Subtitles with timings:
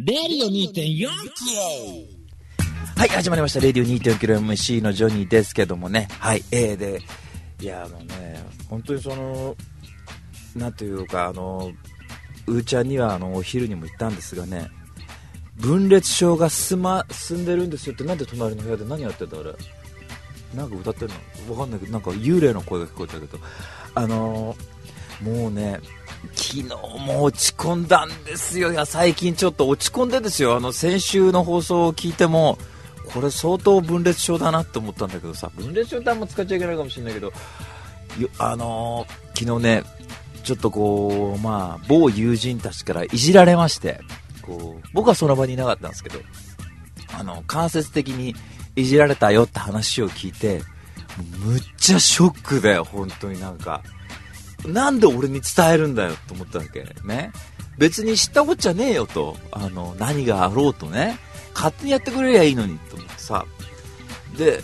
[0.00, 1.08] レディオ2.4キロ
[2.96, 3.58] はい、始まりました。
[3.58, 6.06] レディオ 2.4kmC のジョニーですけどもね。
[6.20, 7.00] はい、えー、で、
[7.60, 9.56] いや、あのね、本当にその、
[10.54, 11.72] なんというか、あの、
[12.46, 14.70] うーちゃんには、あの、お昼にも言ったんですがね、
[15.56, 19.52] 分裂症が進ま、進んでるんですよって、なんで隣の部屋で何やってんだ、あれ。
[20.54, 21.10] なんか歌ってる
[21.48, 21.54] の？
[21.54, 23.38] わかんないけど、なんか幽霊の声が聞こえたけど、
[23.96, 24.56] あの
[25.20, 25.80] もうね、
[26.34, 26.64] 昨日
[27.04, 28.72] も落ち込んだんですよ。
[28.72, 30.56] いや、最近ちょっと落ち込んでですよ。
[30.56, 32.58] あの、先週の放送を聞いても、
[33.12, 37.32] これ相当分裂症だなって思ったんだけどさ、分裂症ってあんま使っちゃいけないかもしれないけど、
[38.38, 39.84] あのー昨日ね、
[40.42, 44.00] ちょっとこう、まあ、某友人たちからいじられまして、
[44.42, 46.18] こう、僕はその場にいなかったんですけど、
[47.16, 48.34] あの、間接的に
[48.74, 50.62] いじられたよって話を聞いて、
[51.38, 53.82] むっちゃショックだよ、本当になんか。
[54.66, 56.84] なんで俺に伝えるんだよと思ったわけ。
[57.04, 57.32] ね。
[57.78, 59.36] 別に知ったこっちゃねえよと。
[59.52, 61.18] あの、何があろうとね。
[61.54, 63.46] 勝手にやってくれりゃいいのにと思ってさ。
[64.36, 64.62] で、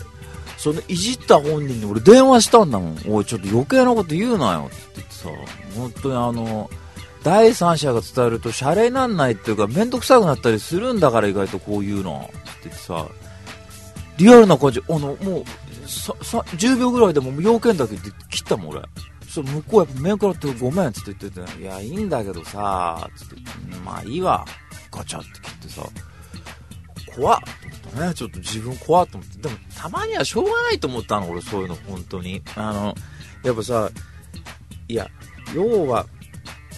[0.57, 2.97] そのいじった本人に俺電話したんだもん。
[3.07, 5.29] おい、ちょっと余計なこと言うなよって言ってさ。
[5.75, 6.69] 本当にあの、
[7.23, 12.29] 第三者が伝えるとシャレになんないっていうか、めんどくさくなったりするんだから意外とこういうの。
[12.29, 13.07] って言ってさ。
[14.17, 15.15] リアルな感じ、あの、もう、
[15.83, 18.81] 10秒ぐらいでも要件だけで切ったもん俺。
[19.35, 23.35] そう向こうやっぱ面食らってごめんっつって言ってて、いや、いいんだけどさ、つって、
[23.75, 24.45] うんまあいいわ。
[24.91, 25.81] ガチャって切ってさ、
[27.13, 28.13] 怖っと思ったね。
[28.13, 29.39] ちょっと自分怖っと思って。
[29.39, 32.41] でも、たまにはしょうがないと思ったの、俺そういうの、本当に。
[32.55, 32.95] あの、
[33.43, 33.89] やっぱさ、
[34.87, 35.09] いや、
[35.53, 36.05] 要は、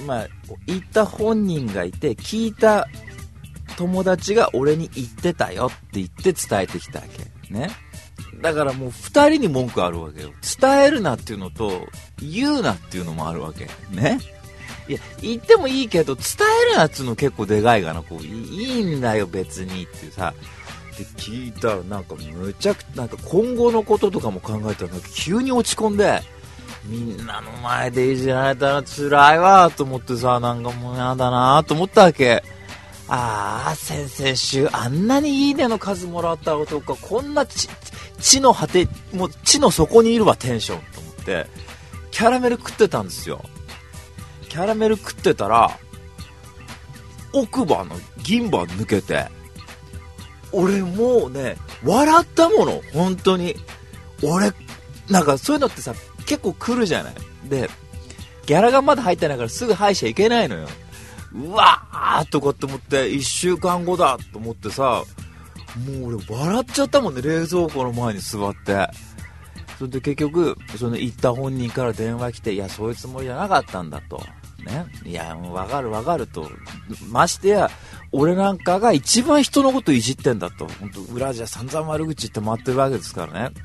[0.08, 0.28] まあ、
[0.66, 2.88] 言った本人がいて、聞いた
[3.78, 7.54] 友達が俺に言ってたよって言って伝えてきたわけ。
[7.54, 7.70] ね。
[8.42, 10.32] だからもう二人に文句あるわけよ。
[10.60, 11.88] 伝えるなっていうのと、
[12.22, 13.66] 言うなっていうのもあるわけ。
[13.90, 14.20] ね。
[14.88, 16.24] いや、言ってもいいけど、伝
[16.70, 18.02] えるなっていうの結構でかいかな。
[18.02, 20.34] こう、いいいんだよ別にってさ。
[20.98, 26.22] で、聞いたらなんかむちゃくなんか今後のこととかも考えたらなんか急に落ち込んで、
[26.86, 32.44] みんなの前でいじられたら辛いわと思ってさ、なんかもうやだなと思ったわけ。
[33.10, 41.48] ああ、先々週あんなにいいねの数もらった男か、こんな地の果て、もう地の底にいるわ、テンションと思って、
[42.12, 43.44] キャラメル食ってたんですよ。
[44.50, 45.78] キャラメル食ってたら、
[47.32, 49.28] 奥歯の銀歯抜けて、
[50.52, 53.56] 俺もうね、笑ったもの、本当に。
[54.24, 54.52] 俺、
[55.10, 55.94] なんかそういうのってさ、
[56.26, 57.14] 結構来るじゃない。
[57.46, 57.70] で、
[58.46, 60.68] ギャラがまだ入ってないからすぐ歯医者行けないのよ。
[61.34, 65.04] うわーとかって思って、1週間後だと思ってさ、
[66.02, 68.90] もう俺笑っちゃったもんね、冷蔵庫の前に座って。
[69.78, 74.22] それで結局、その行った本人から電話来て、いや、そういうつもりじゃなかったんだと。
[74.68, 74.86] ね。
[75.06, 76.50] いや、もうわかるわかると。
[77.10, 77.70] ましてや、
[78.12, 80.68] 俺なんかが一番人のこといじってんだと。
[80.80, 83.56] 本当裏じゃ散々悪口言って回ってるわけですからね。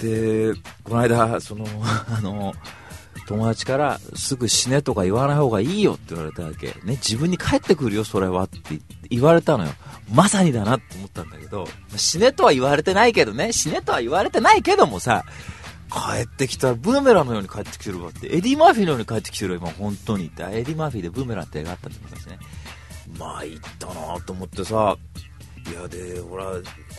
[0.00, 1.66] で、この間、その、
[2.10, 2.52] あの、
[3.26, 6.68] 友達からすぐ死ねとか言わない方がいいよって言われたわけ。
[6.84, 9.72] ね、自分に返ってくるよ、それはって言われたのよ。
[10.12, 15.24] まさにだなって思ったんだけど、死ねとは言われてないけどね、死ねとは言われてないけどもさ、
[15.90, 20.42] 帰ってきたらブーメランのように帰ってきてるわって、エディ・マーフィーのように帰ってきてるわ、今本当にって。
[20.42, 22.38] エディ・マーフィーでブーメランって映画あったって昔ね。
[23.18, 24.96] まあ、いったなと思ってさ、
[25.70, 26.50] いやで、ほら、こ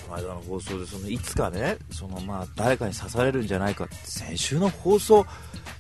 [0.10, 5.26] の間の放送で、そのいつかね、そのまあ、誰かに刺されるんじゃないかって、先週の放送、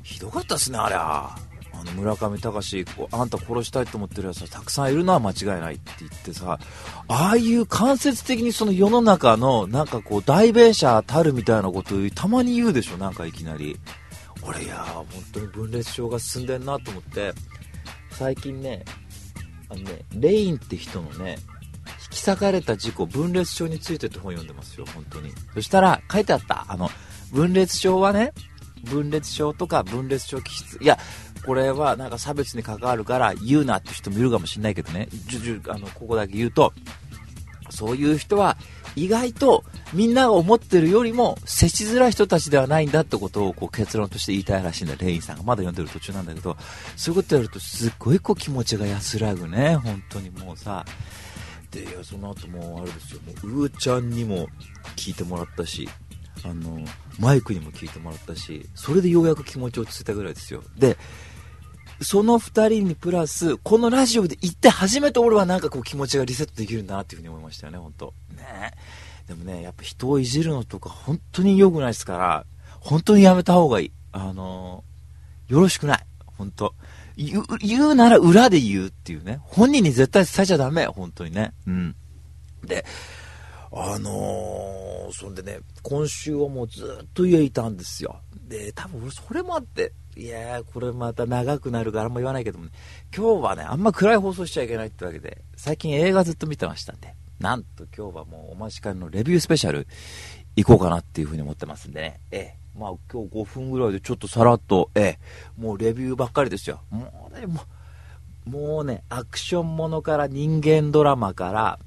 [0.05, 1.35] ひどかったっすね、ありゃ。
[1.73, 6.59] あの村上隆こうあんた殺したいと思ってるやつはたくさんいるのは間違いないって言ってさ、
[7.07, 13.77] ああいう間接的にその世の中のなんかこう代弁者たるみたいなことをたまに言うでしょ、なんかいきなり。
[14.43, 17.33] 俺いやー、本当に分裂症が進んでんなと思って、
[18.11, 18.85] 最近ね、
[19.69, 21.39] あのね、レインって人のね、
[22.03, 25.33] 引き裂かれた事故、分裂症についてって本読んでますよ、本当に。
[25.55, 26.65] そしたら書いてあった。
[26.69, 26.91] あの、
[27.31, 28.33] 分裂症はね、
[28.83, 30.77] 分裂症とか分裂症気質。
[30.81, 30.99] いや、
[31.45, 35.07] これはなんか差別に関わるから言うなって人もいるかもしれないけどね。
[35.27, 36.73] じゅじゅあの、ここだけ言うと、
[37.69, 38.57] そういう人は
[38.95, 45.43] 意外とみんなが思ってるよりも接しづらい人たちではないんだってことをこう結論として言いたいらしいんだ、レインさんが。
[45.43, 46.55] まだ読んでる途中なんだけど、
[46.95, 50.85] そういうことやるとすっごいこう気持ちが安らぐね、本当にもうさ。
[51.71, 54.47] で、その後もうあれですよ、もううーちゃんにも
[54.95, 55.89] 聞いてもらったし、
[56.43, 56.79] あの、
[57.19, 60.63] マイクにも聞いてもらったし、それでようやく気持ち落ち着いたぐらいですよ。
[60.77, 60.97] で、
[62.01, 68.73] その二人にプラス、このラジオで言って初めて俺はなんかこう気持ちがリセットできるんだなっていうふうに思いましたよね、本当ね
[69.27, 72.45] でもね、やっぱ人をいじるのとか本当に良くないですから、
[72.79, 73.91] 本当にやめた方がいい。
[74.11, 74.83] あの
[75.47, 76.05] よろしくない。
[76.25, 76.73] 本当
[77.17, 79.39] 言う、言うなら裏で言うっていうね。
[79.43, 81.53] 本人に絶対伝えちゃダメ、本当にね。
[81.65, 81.95] うん。
[82.63, 82.85] で、
[83.77, 88.21] あのー、そんでね、今週はもうずっと家いたんですよ。
[88.47, 92.71] で、多分俺それもあって、いやー、これまた長くなるからあんま言わないけどもね、
[93.15, 99.87] 今日はね、あんま暗い放送しちゃいけないってわけで、最近映画ずっと見てましたんで、なんと今日はもうお待ちかねのレビュースペシャル
[100.55, 105.19] 行こうかなっていうふうに思ってますんでね、ええ、まあ今日5分ぐらいでちょっとさらっと、ええ、
[105.57, 106.79] もうレビューばっかりですよ。
[106.89, 107.61] もうね、も
[108.47, 111.79] う、もうね、アクションものから人間ドラマから、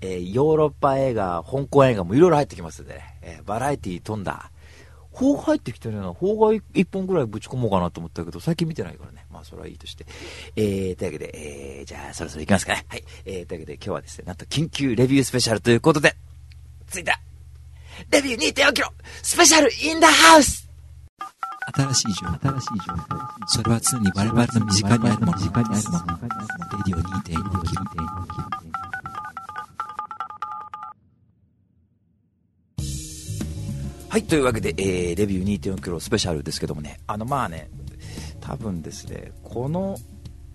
[0.00, 4.50] えー、ヨーロッパ映画、香港映画もいろいろ入ってきますんでね、えー、バラエティー飛んだ。
[5.16, 9.26] 邦画入ってきてるような、邦画1本ぐらいぶち込もうかなと思ったけど、最近見てないからね。
[9.32, 10.06] まあ、それはいいとして。
[10.54, 12.86] えー、というわけで、えー、じゃあ、そろそろ行きますかね。
[12.88, 13.04] はい。
[13.24, 16.14] えー、というわけで、今日はですね、なんと緊急レビュースペシャルということで、
[16.86, 17.20] ついた、
[18.10, 18.92] レビュー2.4キロ、
[19.22, 20.68] スペシャルインダハウス
[21.74, 23.46] 新しい情報、新しい情報。
[23.46, 25.32] それは常に我々の身近にあるもの。
[25.32, 26.18] 身近にあるもの。
[26.18, 26.28] レ
[26.86, 28.67] ディオ2.4キロ。
[34.08, 37.68] はい、というわけで、えー、レビュー2.4キロスペシャルですけどもね、あの、まあね、
[38.40, 39.98] 多分ですね、この、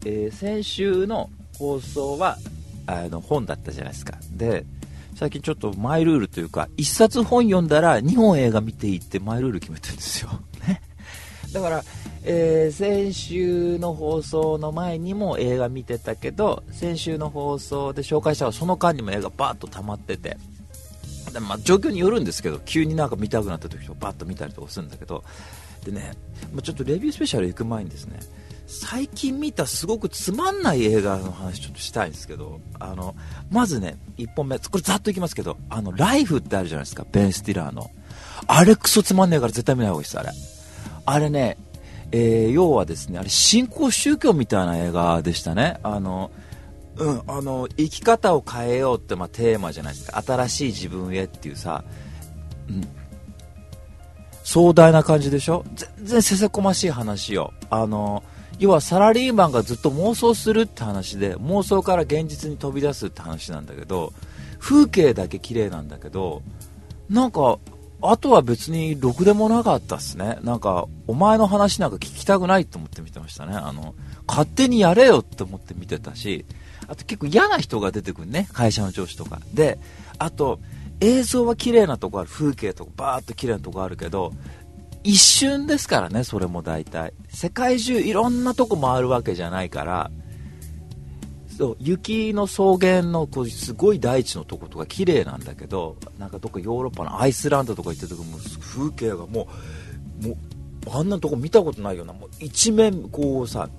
[0.06, 1.30] えー、先週の
[1.60, 2.38] 放送は、
[2.88, 4.18] あの、本だったじゃないですか。
[4.32, 4.66] で、
[5.16, 10.32] 最近ちょっとマイルールというか、1冊本読んだら2本映画見ていってマイルール決めてるんですよ。
[10.68, 10.82] ね。
[11.54, 11.84] だから、
[12.24, 20.38] えー、先週の放送の前にも映画見てたけど、先週の放送で紹介したらその間にも映画バーッと溜まってて、
[21.32, 25.24] でまあ、状況によるんですけど急になんか見たくなった時とかバッと見たりとかするんだけど
[25.86, 26.14] でね、
[26.52, 28.20] まあ、ちょっとレビュースペシャル行く前にですね
[28.68, 33.16] 最近見たすごくつまんない映画の話ちょっとしたいんですけどあの
[33.52, 37.92] まずね1本目これざっといきますけどあのライフってあるじゃないですかベン・スティラーの。
[38.48, 40.30] あれクソつまんねえから絶対見ない方がいいですあれ。
[41.06, 41.58] あれね、
[42.12, 45.80] えー、要はですねあれ新興宗教みたいな映画でしたね。
[45.84, 46.32] あの
[46.96, 50.22] うん、あの生き方を変えようってまあテーマじゃないですか。
[50.22, 51.84] 新しい自分へっていうさ、
[52.70, 52.88] うん、
[54.44, 55.66] 壮大な感じでしょ？
[55.74, 57.54] 全然せせこましい話よ。
[57.70, 58.24] あの
[58.60, 64.14] 要はサラリーマンがずっと妄想するって話で妄想から現実に飛び出すって話なんだけど
[64.60, 66.44] 風景だけ綺麗なんだけど
[67.10, 67.58] なんか
[68.02, 70.38] あとは別にろくでもなかったっすね。
[70.44, 73.56] なんかお前の話なんか聞きたくないと思って見てましたね。
[73.56, 73.96] あの
[74.28, 76.46] 勝手にやれよって思って見てたし
[76.88, 79.40] あと結構嫌な人が出てくるね、会社の上司とか。
[79.54, 79.80] で、
[80.18, 80.60] あと、
[81.00, 84.34] 映像は綺麗なとこある、風景とかバーっと綺麗なとこあるけど、
[85.04, 87.14] 一瞬ですからね、それも大体。
[87.30, 90.12] 世界中いろんなとこ回るわけじゃないから、
[91.58, 99.48] そう雪の草原のこうすごい大地のとことか綺麗なんだけどなんかどっかヨーロッパのアイスランドとか行ってるとも風景がも
[100.24, 100.38] うもう
[100.92, 103.70] あんなとこ見たことないようなもう一面こうさ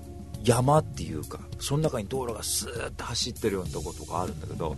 [0.45, 4.77] 山っていうかその中に道路がスーッと走ってるようなとことかあるんだけど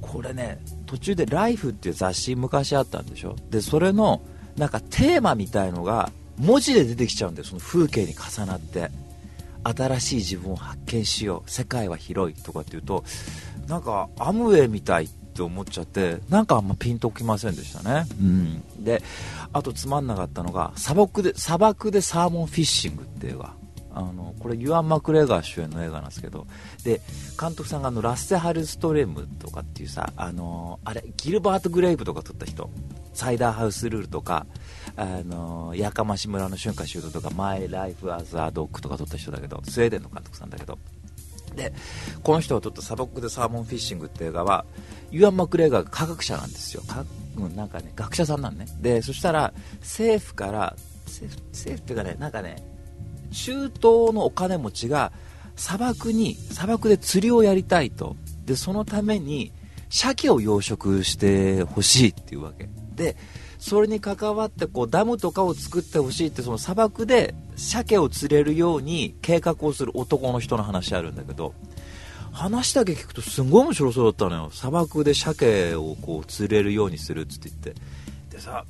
[0.00, 3.34] これね途中で「ライフっていう雑誌昔あったんでしょ？
[3.50, 4.22] でそれの
[4.56, 7.44] なんかテーマみたいのが文字で出てきちゃうんだよ。
[7.44, 8.90] その風景に重なって。
[9.64, 11.50] 新しい自分を発見しよう。
[11.50, 13.04] 世界は広いとかっていうと
[13.66, 19.02] なんかアムウェイみたいって思っちゃってなんかあんまピンときませんでしたね、うん、で
[19.52, 23.52] あとつまんなかったのが砂漠で砂漠でサーモンフィッシングっていう映画。
[23.98, 26.46] あのこれユアン・マクレガー主演の映画なんですけど
[26.84, 27.00] で
[27.38, 32.70] 監督さんがあのラッセ・ハルストレムとかっていうさあのあれギルバート・グレイブとか撮った人
[33.12, 34.46] サイダーハウスルールとか
[34.94, 40.78] あのやかまし村の春夏秋冬とかマイ・ライフ・アズ・ア・ドッグとか撮った人だけどスウェーデンの監督さんだけど。
[41.56, 41.72] で
[42.22, 44.64] この人が撮った「砂漠でサーモンフィッシング」って映画は
[45.10, 46.82] ユアン・マクレガーが科学者なんですよ。
[46.82, 47.04] か
[47.36, 48.66] うん、なんかね学者さんなんね。
[48.80, 52.77] でそしたら政府から政府政府っていうかねなんかね
[53.30, 53.80] 中東
[54.12, 55.12] のお金持ちが
[55.56, 58.16] 砂漠に砂漠で釣りをやりたいと。
[58.44, 59.52] でそのために
[59.90, 62.68] 鮭を養殖してほしいっていうわけ。
[62.94, 63.16] で
[63.58, 71.54] それに関わってこうダムとかを作ってほしいってその砂漠で鮭を釣れるように計画をする男の人の話あるんだけど。
[72.30, 74.50] 話だけ聞くとすごい面白そうだったのよ。
[74.52, 77.74] 砂漠で鮭をこう釣れるようにするっつって言って。
[78.30, 78.64] でさ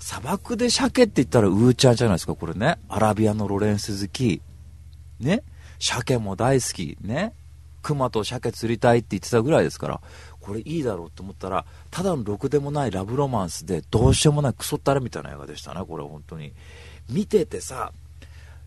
[0.00, 2.78] 砂漠で鮭って言ったらウーちゃんじゃないですか、これね。
[2.88, 4.40] アラビアのロレンス好き。
[5.20, 5.42] ね。
[5.78, 6.96] 鮭も大好き。
[7.02, 7.34] ね。
[7.82, 10.00] 熊と鮭釣りたいって言ってたぐらいですから、
[10.40, 16.52] これいいだろうと思ったら、ただのろくでもないラブロマンスで、どうしようもないクソったれみたいな映画でしたね、これ本当に。
[17.10, 17.92] 見ててさ、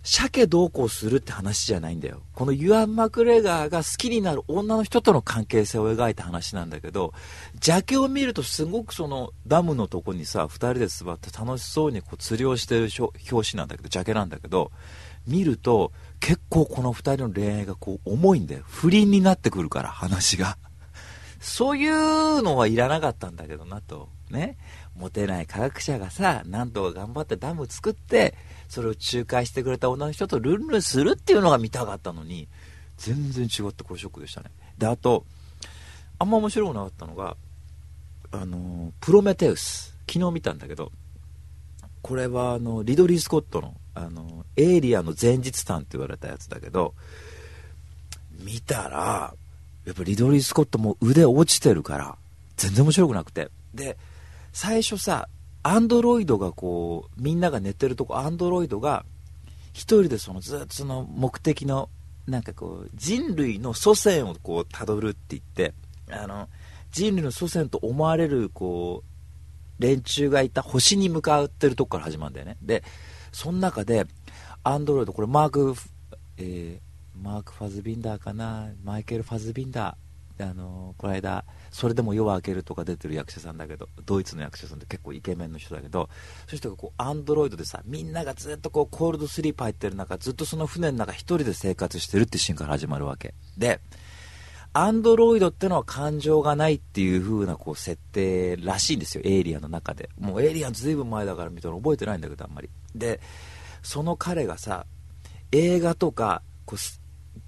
[0.04, 2.24] 鮭どうこうするって話じゃないんだよ。
[2.36, 7.14] このユアン・マクレガーが好きになる女の人との関係性を描いた話なんだけど、
[7.60, 14.72] ジャケを見るとすごくそのダムのとこにさ、2人で座って楽しそうにこう釣りをしてる表紙なんだけど、ジャケなんだけど、
[15.26, 18.64] 見ると結構この2人の恋愛がこう重いんだよ。
[18.66, 20.58] 不倫になってくるから話が。
[21.40, 24.10] そういうのはいらなかったんだけどなと。
[24.30, 24.58] ね。
[24.96, 28.36] モテない科学者がさなんとか頑張ってダム作って
[28.74, 32.48] それを仲介してくれた女の人とルンルンするっていうのが見たかったのに
[32.98, 34.50] 全然違ってこれショックでしたね。
[34.80, 35.26] であと
[36.18, 37.38] あんま面白くなかったのが
[38.32, 39.96] あのプロメテウス。
[40.12, 40.92] 昨日見たんだけど
[42.02, 46.96] これはあのリドリー・スコットのあのエイリアの前日譚って言われたやつだけど
[48.40, 49.36] 見たら
[49.86, 52.18] やっぱリドリー・スコットも腕落ちてるから
[52.58, 53.52] 全然面白くなくて。
[53.76, 53.98] で
[54.52, 55.30] 最初さ
[55.64, 59.06] アンドロイドがこうみんなが寝てるとこアンドロイドが
[59.74, 61.90] 1人でそのずっとその目的の
[62.28, 65.74] なんかこう人類の祖先をこう辿るって言って
[66.12, 66.48] あの
[66.92, 69.04] 人類の祖先と思われるこ
[69.80, 72.58] う連中がいた星に向かってるとこから始まるんだよね。
[72.62, 72.84] で
[73.32, 74.06] その中で
[74.64, 75.76] アンドロイドこれマーク、
[76.38, 80.03] えー、マーク・ファズビンダーかなマイケル・ファズビンダー
[80.40, 86.10] あのこの間それでも夜は明けるとか出てる役者さんだけどドイツの役者さんって結構イケメンの人だけど
[86.48, 93.34] そういう人がこうアンドロイドでさみんながずっとこうコールドスリープ入ってる中ずっとその船の中1人で生活してるってシーンから始まるわけ。
[93.58, 93.80] で
[94.76, 100.10] アンドロイドってのは感情がないっていう風なこう設定らしいんですよエイリアンの中で。
[100.20, 102.70] もうエイリアンずいぶん前だから見たら覚えてないんだけどあんまり。
[102.96, 103.20] で
[103.84, 104.88] その彼がさ
[105.52, 107.03] 映画とかこう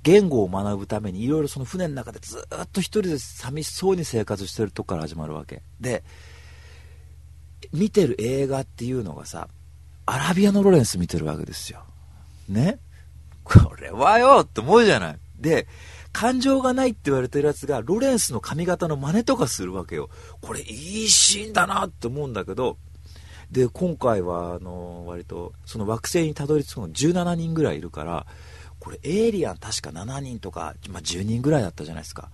[0.06, 5.64] 言語を学ぶためにいろいろその船の中でずっと一人で寂しそうに生活してるとこから始まるわけ。
[5.82, 6.04] で
[7.74, 9.48] 見てる映画っていうのがさ
[10.06, 11.84] アラビアのロレンス見てるわけですよ。
[12.48, 12.78] ね？
[13.44, 15.18] これはよって思うじゃない。
[15.40, 15.68] で
[16.14, 20.12] 感情がないって言われてるやつがロレンスの髪型の真似とかするわけよ。
[20.40, 22.78] これいいシーンだなって思うんだけど
[23.50, 28.28] で今回はあの割とその惑星にたどり着くの17人ぐらいいるから
[28.86, 32.30] これエイリアン確か7人とか、まあ、10人ぐらいだったじゃないですか。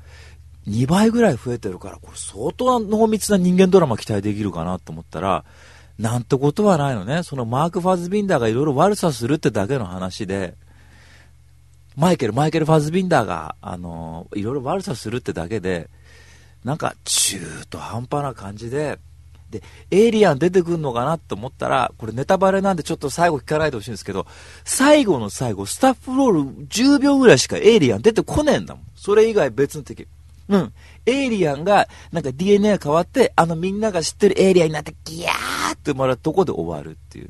[0.68, 5.44] 2倍ぐらい増えてるからこれ相当濃密な人間ドラマ期待できるかなと思ったら
[5.98, 7.24] なんてことはないのね。
[7.24, 10.56] そのマーク・ファズビンダーがいろいろ悪さするってだけの話で
[11.96, 15.90] マイケル、マイケル・ファズビンダーが、あのいろいろ悪さするってだけで、
[16.64, 17.40] なんか中
[17.70, 19.00] 途半端な感じで、
[19.52, 24.26] で、エイリアン出てくるのかなって思ったら、これネタバレなんでちょっと最後聞かないでほしいんですけど、
[24.64, 28.84] 最後の最後、スタッフロール10秒ぐらいしかエイリアン出てこねえんだもん。
[28.96, 30.08] それ以外別の敵。
[30.50, 30.74] うん。
[31.06, 37.30] エイリアンが、なんか DNA が変わって、あのみんなが知ってるエイリアンになって、ギヤーってもらうとこで終わるっていう。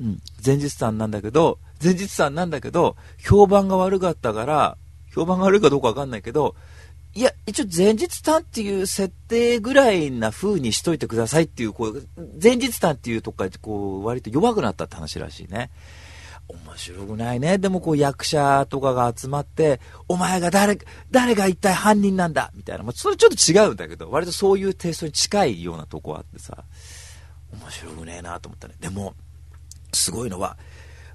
[0.00, 0.20] うん。
[0.44, 4.76] 前日談なんだけど、前日談なんだけど、評判が悪かったから、
[5.14, 6.54] 評判が悪いかどうかわかんないけど、
[7.16, 12.06] いや、一応前日談っていう設定ぐらいな風にしといてくださいっていう、こう、
[12.42, 15.70] 前日談っていうとこから、こう、割と弱くなったって話らしいね。
[16.46, 17.56] 面白くないね。
[17.56, 20.78] でもこう役者とかが集まって、お前が誰、
[21.10, 22.52] 誰が一体犯人なんだ？
[22.54, 22.84] みたいな。
[22.84, 26.64] まあ、それちょっと違うんだけど、割とそういうテイストに近いようなとこあってさ、
[27.50, 28.74] 面白くねえなと思ったね。
[28.78, 29.14] でも、
[29.94, 30.58] すごいのは、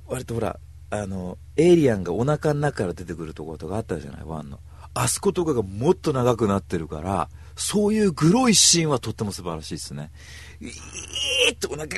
[0.08, 4.60] 割とほら、あの、エイリアンがお腹の中から出てくるところとかあったじゃない、ワンの。
[4.94, 10.12] あそことかがもっと長くなってるから、そういうグロいシーンはとっても素晴らしいですね。
[10.60, 11.98] いーってお腹が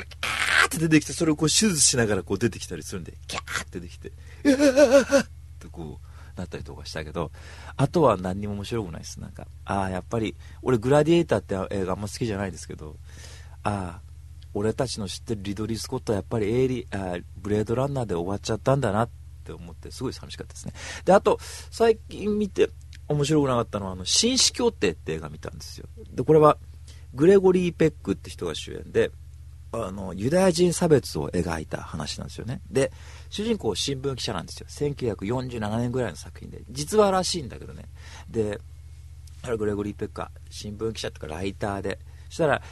[0.66, 4.12] って出てきて、それをこう手術しながらこう出てきたりするんで、ギャーって出てきて、
[4.44, 5.26] うわーっ
[5.58, 7.32] てこうなったりとかしたけど、
[7.76, 9.20] あとは何にも面白くないです。
[9.20, 12.96] なんか、ああ、やっぱり、俺グラディエーターって映画あんま好きじゃないですけど、
[13.62, 14.14] ああ、
[14.54, 19.10] 俺たちの知ってるリドリー・スコットはやっぱりエイリあブレードランナーで終わっちゃったんだなっ
[19.44, 20.72] て思ってすごい寂しかったですね
[21.04, 21.38] であと
[21.70, 22.70] 最近見て
[23.08, 25.88] 面白くなかったのはあの紳士協定って映画見たんですよ。
[26.12, 26.58] でこれは
[27.12, 29.10] グレゴリー・ペックって人が主演で
[29.72, 32.60] あのユダヤ人差別を描いた話なんですよね。
[32.70, 32.92] で
[33.30, 34.66] 主人公新聞記者なんですよ。
[34.68, 37.84] 1947年ぐらいの作品で実話らしいんだけどね。
[38.28, 38.60] で
[39.58, 42.62] グレゴリー・ペックは新聞記者とかライターでそしたら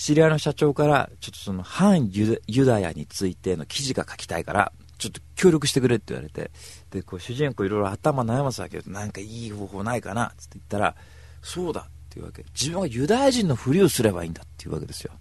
[0.00, 6.50] 知り合いの社長から、ちょっとその反ユダヤについての記事が書きたいから、ちょっと協力してくれって言われて、
[6.90, 8.82] で、こう主人公いろいろ頭悩ますわけよ。
[8.86, 10.26] なんかいい方法ないかな？
[10.26, 10.94] って言ったら、
[11.40, 12.44] そうだっていうわけ。
[12.52, 15.12] 自分はユダヤ人のふりをすればいいんだっていうわけですよ。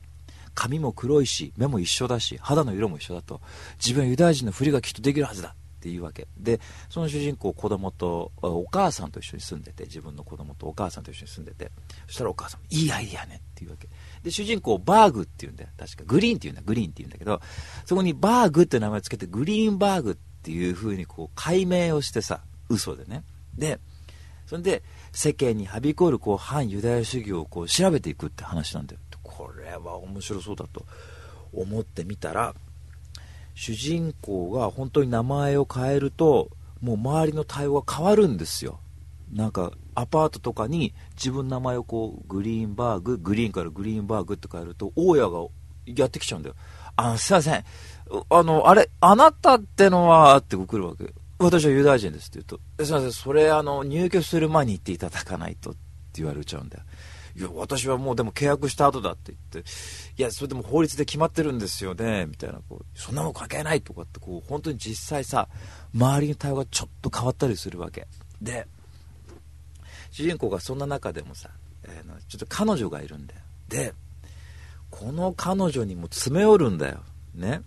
[0.56, 3.40] 髪も黒いし、目も一緒だし、肌の色も一緒だと。
[3.80, 6.28] 自分はユダヤ人のふりがきっとできるはずだっていうわけ。
[6.38, 6.60] で、
[6.90, 11.72] その主人公、子供と、お母さんと一緒に住んでて、自分の子供とお母さんと一緒に住んでて、
[12.08, 13.88] そしたらお母さん、いいアイディアねっていうわけ。
[14.24, 15.70] で、主人公バーグっていうんだよ。
[15.78, 16.04] 確か。
[16.06, 16.62] グリーンっていうんだ。
[16.64, 17.42] グリーンって言うんだけど、
[17.86, 23.24] そこにバーグって名前つけて、グリーンバーグっていう風にこう、解明をしてさ、嘘でね。
[23.56, 23.80] で、
[24.46, 29.00] それで、世間にはびこるこう、反ユダヤ主義をこう、調べていくって話なんだよ。
[29.40, 30.86] これは面白そうだと
[31.54, 32.54] 思ってみたら、
[33.60, 36.50] 主人公が本当に名前を変えると
[36.82, 38.80] もう周りの対応が変わるんですよ
[39.32, 45.48] なんかアパートとかに自分の名前をこうグリーンバーググリーンからグリーンバーグって変えると大家が
[45.86, 46.56] やってきちゃうんだよ。
[46.96, 47.64] あのすいません。
[48.30, 51.14] あのあれあなたってのはって来るわけ。
[51.38, 53.12] 私はユダヤ人ですって言うとすいません。
[53.12, 55.80] それあの入居する前に言っていただかないとって
[56.16, 56.84] 言われちゃうんだよ。
[57.36, 59.70] いや私はもうでも契約した後だって言って
[60.18, 65.48] いやそれでも法律で決まってるんですよねみたいなこうそんなもん関係ないとかってこう本当に実際さ
[65.96, 68.08] 周りの対応がちょっと変わったりするわけ。
[68.42, 68.68] で
[70.20, 71.50] 主人公がそんな中でもさ、
[71.84, 73.40] えー、ちょっと彼女がいるんだよ。
[73.70, 73.94] で
[74.92, 77.00] この彼女にも詰め寄るんだよ。
[77.36, 77.62] ね。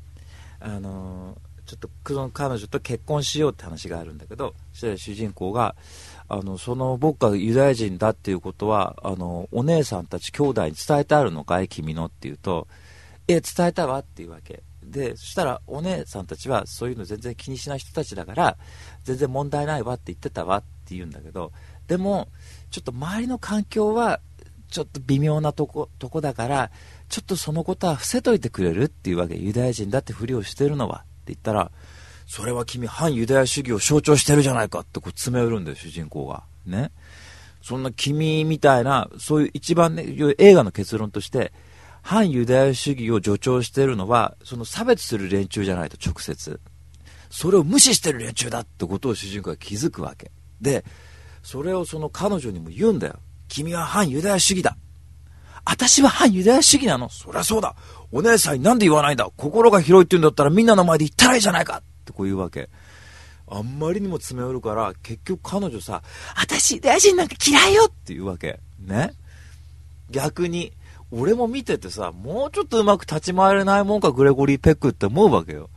[0.61, 5.77] あのー、ちょっとその彼女と結婚しようって話があるんだけどそしたら主人公が
[6.29, 11.69] あのその僕がユダヤ人だっていうことはあのお姉さんたち兄弟に伝えてあるのかい？
[11.69, 12.69] 君のって言うと
[13.29, 14.63] え伝えたわっていうわけ。
[14.85, 18.59] でそしたらお姉さんたちはそういうの全然気にしない人たちだから
[19.05, 21.53] 全然問題ないわって言ってたわってって言うんだけど
[21.87, 22.29] でも
[22.71, 24.21] ちょっと周りの環境は
[24.69, 26.71] ちょっと微妙なとことこだから
[27.09, 31.71] ちょっとそのことは伏せといてくれるっていうわけユダヤ人だってふりをしてるのはって言ったら
[32.27, 36.45] それは君反ユダヤ主義を象徴してるじゃないかってこう詰め寄るんだよ主人公が。
[36.65, 36.91] ね。
[37.61, 40.05] そんな君みたいなそういう一番ね
[40.39, 41.53] 映画の結論として
[42.01, 46.61] 反ユダヤ主義を助長してるのはその差別する連中じゃないと直接。
[47.31, 50.31] それを無視してる連中だってことを主人公が気づくわけ。
[50.63, 50.85] で
[51.43, 53.17] それをその彼女にも言うんだよ。
[53.49, 54.77] 君は反ユダヤ主義だ。
[55.65, 57.09] 私は反ユダヤ主義なの。
[57.09, 57.75] そりゃそうだ。
[58.11, 59.29] お姉さんになんで言わないんだ。
[59.37, 61.79] 心が広いって言うんだったらみんなの前で言ったらいいじゃないか。
[61.79, 62.71] ってこう言うわけ。
[63.49, 66.03] あんまりにも詰め寄るから、結局彼女さ、
[66.37, 67.85] 私、大臣なんか嫌いよ。
[67.87, 68.61] って言うわけ。
[68.81, 69.13] ね。
[70.11, 70.73] 逆に、
[71.11, 75.69] 俺も見ててさ、もうちょっとうまく立ち回れないもんか、グレゴリー・ペックって思うわけよ。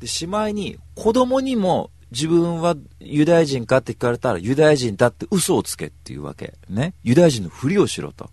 [0.00, 6.54] で、しまいに、子供にも、自分はユダヤ人かって聞かれたら、ユダヤ人だって嘘をつけっていうわけ。
[6.68, 6.94] ね。
[7.02, 8.30] ユダヤ人のふりをしろと。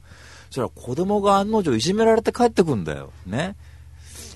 [0.50, 3.12] それは子供が案の定いじめられて帰ってくんだよ。
[3.26, 3.56] ね。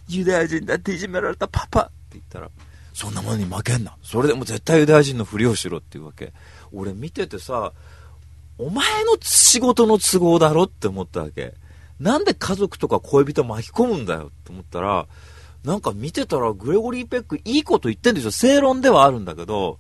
[0.10, 2.50] ユダヤ人だっていじめられたパパって言ったら、
[2.94, 3.96] そんなものに負けんな。
[4.04, 6.34] それでも絶対ユダヤ人のふりをしろっていうわけ。
[6.74, 7.72] 俺見ててさ、
[8.58, 11.54] お前の仕事の都合だろって思ったわけ。
[12.00, 15.08] なんで家族とか恋人巻き込むんだよって思ったら、
[15.64, 18.32] なんか見てたらグレゴリー・ペックいいこと言ってんですよ。
[18.32, 19.80] 正論ではあるんだけど、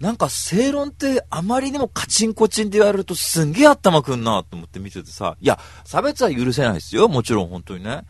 [0.00, 7.08] なんか正論ってあまりにもカチンコチンって言われるとすんげえ頭くんなと思って見ててさ、いや、差別は許せないですよ。
[7.08, 8.04] もちろん本当にね。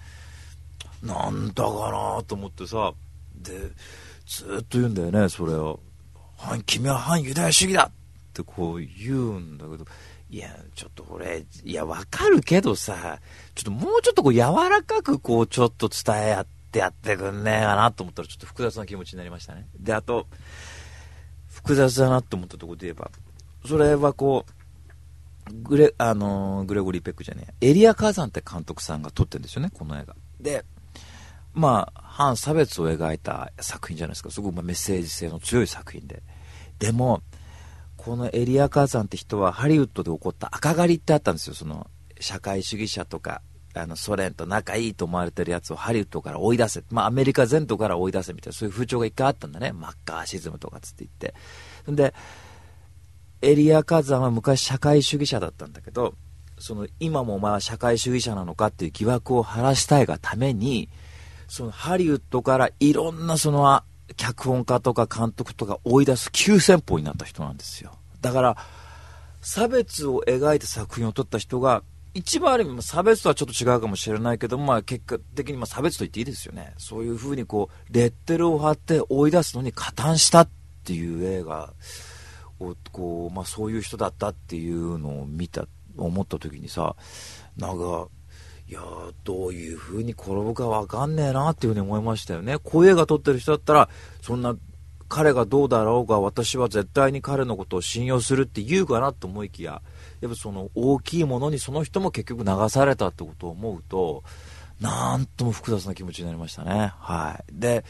[1.02, 2.94] なんだかなと思ってさ、
[3.36, 3.52] で、
[4.26, 5.80] ずっと言うんだよね、それを。
[6.64, 7.92] 君は反ユダヤ主義だっ
[8.32, 9.84] てこう言うんだけど、
[10.30, 13.20] いや、ちょっと俺、いや、わかるけどさ、
[13.54, 19.68] ちょっともうちょっとこう柔らかくこうちょっと伝え合ってやってくんねえかなと思ったらちょっと複雑な気持ちになりましたね。
[19.78, 20.26] で、あと、
[21.48, 23.10] 複雑だなと思ったところで言えば、
[23.66, 30.16] それはこう、グレ、あの、グレゴリー・ペックじゃねえ、エリア・カーザンって監督さんが撮ってるんですよね、この映画。
[30.40, 30.64] で、
[31.52, 34.30] まあ、反差別を描いた作品じゃないですか。
[34.30, 36.22] すごくメッセージ性の強い作品で。
[36.78, 37.22] でも、
[37.96, 41.54] このエリア・カーさんって人はハリウッドで起こった赤狩りってあったんですよ。
[41.54, 41.88] その、
[42.20, 43.42] 社会主義者とか、
[43.74, 46.84] あの、ソ連と仲いいと思われてるやつをハリウッドから追い出せ。
[46.90, 49.72] まあ、アメリカ全土から追い出せみたいな、そういう風潮が一回あったんだね。
[49.72, 51.34] マッカーシズムとかつって言っ
[51.86, 51.90] て。
[51.90, 52.14] んで、
[53.42, 56.14] エリア・カザンは昔社会主義者だったんだけど、
[56.58, 60.88] その、今もお前は社会主義者なのかっていう疑惑を晴らしたいがために、
[61.48, 63.82] そのハリウッドからいろんなその
[64.16, 68.56] 脚本家とか監督とか追い出す急先鋒になった人なんですよだから
[69.40, 71.82] 差別を描いた作品を撮った人が
[72.14, 80.48] 一番ある意味差別とはちょっと違うかもしれないけど、まあ、結果的にま差別と言っていいですよねそういうふうにこうレッテルを貼って追い出すのに加担したっ
[80.84, 81.72] ていう映画
[82.60, 86.96] をこう、まあ、そういう人だったっていうのを見た思った時にさ
[87.56, 88.08] なんか
[88.66, 88.80] いや
[89.24, 92.56] どういう風に転ぶか分かんねえなっていう風に思いましたよね。
[92.58, 93.90] こういう映画撮ってる人だったら、
[94.22, 94.56] そんな
[95.08, 99.82] 彼がどうだろうが私は絶対に彼のことを信用するって言うかなと思いきや、
[100.24, 104.24] やっぱその大きいものにその人も結局流されたってことを思うと、
[104.80, 106.92] なんとも複雑な気持ちになりましたね。
[106.98, 107.52] はい。
[107.52, 107.84] で、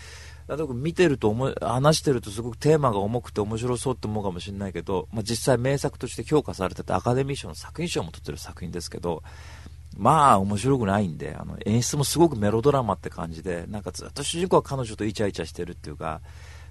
[0.74, 9.22] 見てると思、話してるとすごくテーマが重くて面白そうって思うかもしれないけど、まあ、実際名作として評価されててアカデミー賞の作品賞も取ってる作品ですけど、
[9.96, 16.20] まあ面白くないんであの演出もすごくメロドラマって感じでなんかずっと主人公は彼女とイチャイチャしてるっていうか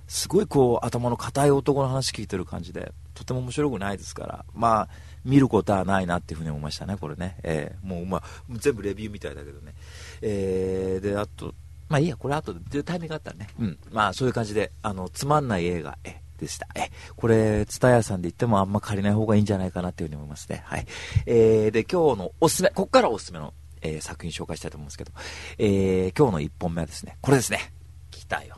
[0.07, 4.89] すごいこう頭の固い男の話聞いてる感じでとても面白くないですからまあ
[5.25, 9.73] 見ることはないなっていうふうに思いましたねこれね、えー、もうまあ全部レビューみたいだけどね、
[10.21, 11.53] えー、であと
[11.89, 13.49] まあいいや、これ後で、っていうタイミングがあったらね。
[13.59, 13.77] うん。
[13.91, 16.67] まあそういう感じで、あの、つまんない映画、え、でした。
[16.75, 20.63] え、これ、ツタヤさんで言ってもあんま借りない方がいいんじゃないかなっていうふうに思いますね。
[20.65, 20.85] はい。
[21.25, 25.11] えー、で、今日のおすすめ、こっからおすすめの、えー、作品紹介したいと思うんですけど、
[25.57, 27.71] えー、今日の1本目はですね、これですね。
[28.11, 28.57] 来たよ。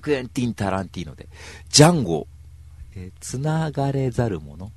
[0.00, 1.28] クエンティン・タランティーノで、
[1.68, 2.26] ジャンゴ、
[2.96, 4.72] えー、つながれざるもの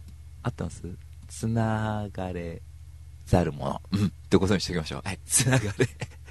[0.48, 0.84] あったんです？
[1.28, 2.62] つながれ
[3.26, 3.82] ざるもの。
[3.92, 4.06] うん。
[4.08, 5.02] ってことにしておきましょう。
[5.04, 5.20] はい。
[5.26, 5.88] つながれ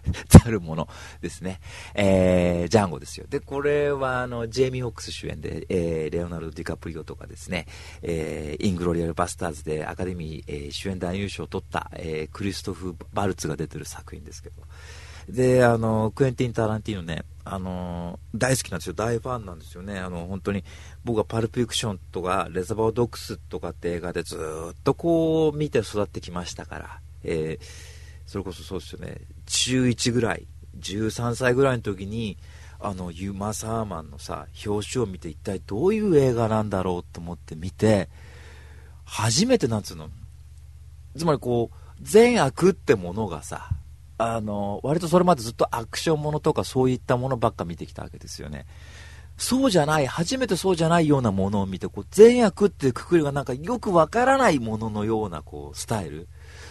[0.28, 0.88] ざるもの
[1.20, 1.60] ですね。
[1.94, 3.26] えー、ジャンゴですよ。
[3.28, 7.66] で、これは、あの、ジェイミー・ホックス主演で、えー、レオナルド・ディカプリオとかですね、
[8.02, 14.62] えー、イングロリアル・バスターズでアカデミー、えー、主演男優賞を取った、えー、クリストフ・バルツが出てる作品ですけど、
[15.28, 18.94] で、あの、クエンティン・タランティーノね、あの、大好きなんですよ。
[18.94, 19.98] 大ファンなんですよね。
[19.98, 20.64] あの、本当に、
[21.04, 30.46] 僕はパルプフィクションとか、レザバードックスとかって映画でずっとこう見て育ってきましたから、えーそれこそそうですよね中1ぐらい
[30.80, 32.36] 13歳ぐらいの時に
[32.78, 38.10] あのユマ・サーマンのさ表紙を見て一体どういう映画なんだろうと思って見て
[39.04, 40.10] 初めてなんつうの
[41.16, 43.70] つまりこう善悪ってものがさ
[44.18, 48.66] あの割とそれまでずっとアクションものとかそういったものばっか見てきたわけですよね。
[49.36, 56.28] そうじゃない初めてそうじゃないようなものを見てこう善悪っていうくくりがなんかよくわからないもののようなこうスタイル。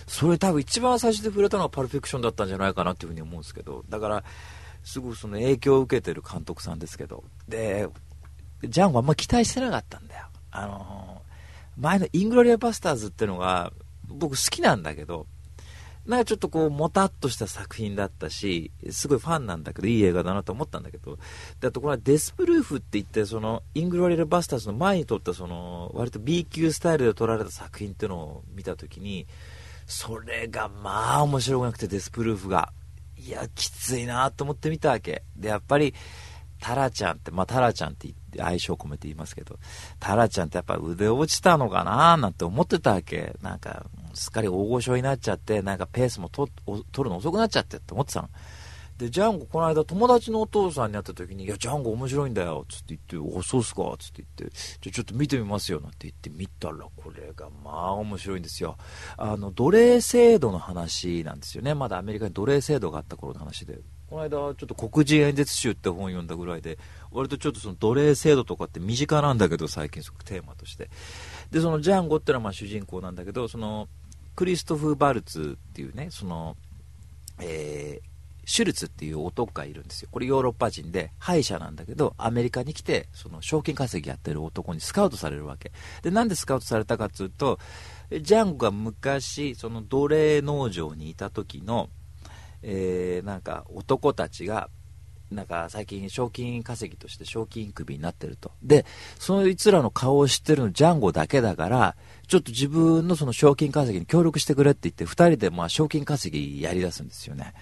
[0.07, 4.23] それ多分一番最初で触れたのはパルフィクションだったんじゃないかなっていうふうに思うんですけど、だから、
[4.83, 7.87] すごくその影響を受けてる監督さんですけど、で、
[8.63, 10.27] ジャンゴあんま期待してなかったんだよ。
[10.51, 11.21] あの、
[11.77, 13.73] 前のイングロリア・バスターズっていうのが、
[14.07, 15.25] 僕好きなんだけど、
[16.05, 21.17] なんかちょっとこう、もたっとした作品だったし、すごいファンなんだけど、いい映画だなと思ったんだけど、
[21.59, 29.25] でとこれはデスプルーフって言って、その、イングロリア・バスターズの前に撮った、その、割と B 級スタイルで撮られた作品っていうのを見たときに、
[29.87, 32.71] それがまあ面白くなくてデスプルーフが。
[33.17, 35.23] いや、きついなと思ってみたわけ。
[35.35, 35.93] で、やっぱり、
[36.59, 39.57] タラちゃんって、まあタラちゃんって愛称込めて言いますけど、
[39.99, 43.35] タラちゃんってやっぱ腕落ちたのかななんて思ってたわけ。
[43.41, 46.49] なんか、すっかり大御所になっちゃって、なんかペースもと
[46.91, 48.29] 取るの遅くなっちゃってって思ってたの。
[48.97, 58.77] で、ジャンゴ、この間友達のお父さんに会った時に、いや、ジャンゴ面白いんだよ、つって言って、お、そうっすか、つって言って、じゃちょっと見てみますよ、なんて言って見たら、これがまあ面白いんですよ。
[59.17, 61.73] あの、奴隷制度の話なんですよね。
[61.73, 63.79] まだアメリカに奴隷制度があった頃の話で。
[64.09, 66.77] この間、ちょっと黒人演説集って本読んだぐらいで、
[67.11, 70.89] 割とちょっとその奴隷制度とかって身近なんだけど、最近すごくテーマとして。
[71.51, 73.89] で、そのジャンゴってのはまあ主人公なんだけど、その、
[74.35, 76.55] クリストフ・バルツっていうね、その、
[77.39, 80.09] えー、シュルツっていう男がいるんですよ。
[80.11, 85.71] これヨーロッパ人で、歯医者なんだけど、アメリカに来て、その賞金稼ぎやってる男にスカウトされるわけ。
[86.03, 87.59] で、なんでスカウトされたかっていうと、
[88.21, 91.89] ジャンゴが昔、その奴隷農場にいた時の、
[92.61, 94.69] えー、なんか男たちが、
[95.31, 98.51] なんか最近賞金稼ぎとして賞金首になってると。
[98.61, 98.85] で、
[99.17, 101.95] そいつらの顔を知ってるのジャンゴだけだから、
[102.27, 107.53] ちょっと自分のその賞金稼ぎに協力してくれって言って、2人でまあ賞金稼ぎやりだすんですよね。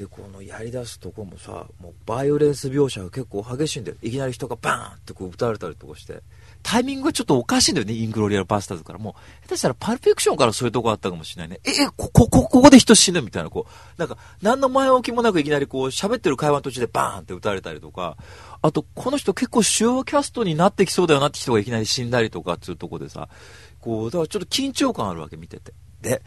[0.00, 3.98] でこのやりだすとこもさもうバイオレンス描写が結構激しいんだよ。
[4.02, 6.22] いきなり人がバーンってこう撃たれたりとかして。
[6.62, 8.98] タイミングがちょっとおかしいんだよねイングロリアルバスターズから。
[8.98, 11.60] もう下手したらパルフィクションからそういうとこあったかもしれないね。
[11.64, 14.00] えこここここで人死ぬみたいなこう。
[14.00, 18.16] なんか何の前置きもなくいきなりこう喋ってる会話の途中でバーンって撃たれたりとか。
[18.62, 23.28] あとこの人結構主要キャストになってきそうだよなって人がいきなり死んだりとかっていうとこでさ。
[23.80, 26.22] こうだからちょっと緊張感あるわけ見ててで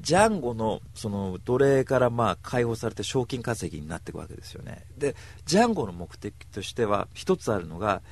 [0.00, 4.84] ジャンゴのその奴隷からまあ解放されて賞金稼ぎになっていくわけですよね。
[4.98, 5.14] で、
[5.46, 8.02] ジャンゴの目的としては一つあるのが、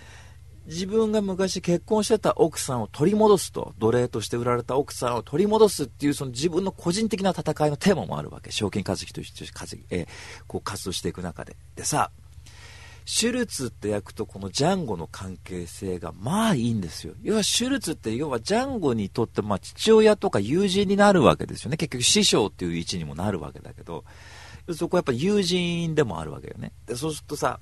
[0.67, 8.51] 自分が昔結婚してた奥さんを取り戻すと、奴隷として売られた奥さんを取り戻すっていうその自分の個人的な戦いのテーマもあるわけ。
[8.51, 10.07] 賞金稼ぎとして稼ぎ、えー、
[10.47, 11.57] こう活動していく中で。
[11.77, 12.11] でさ、
[13.07, 17.15] シュルツって役とこのジャンゴの関係性がまあいいんですよ。
[17.23, 21.77] 要はシュルツって要はジャンゴにとってまあ父親とか友人になるわけですよね。
[21.77, 24.05] 結局師匠っていう位置にもなるわけだけど、
[24.73, 26.73] そこはやっぱ友人でもあるわけよね。
[26.87, 27.61] で、そうするとさ、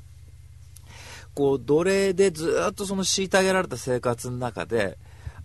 [1.35, 4.97] こう奴隷でずっとその虐げられた生活の中で、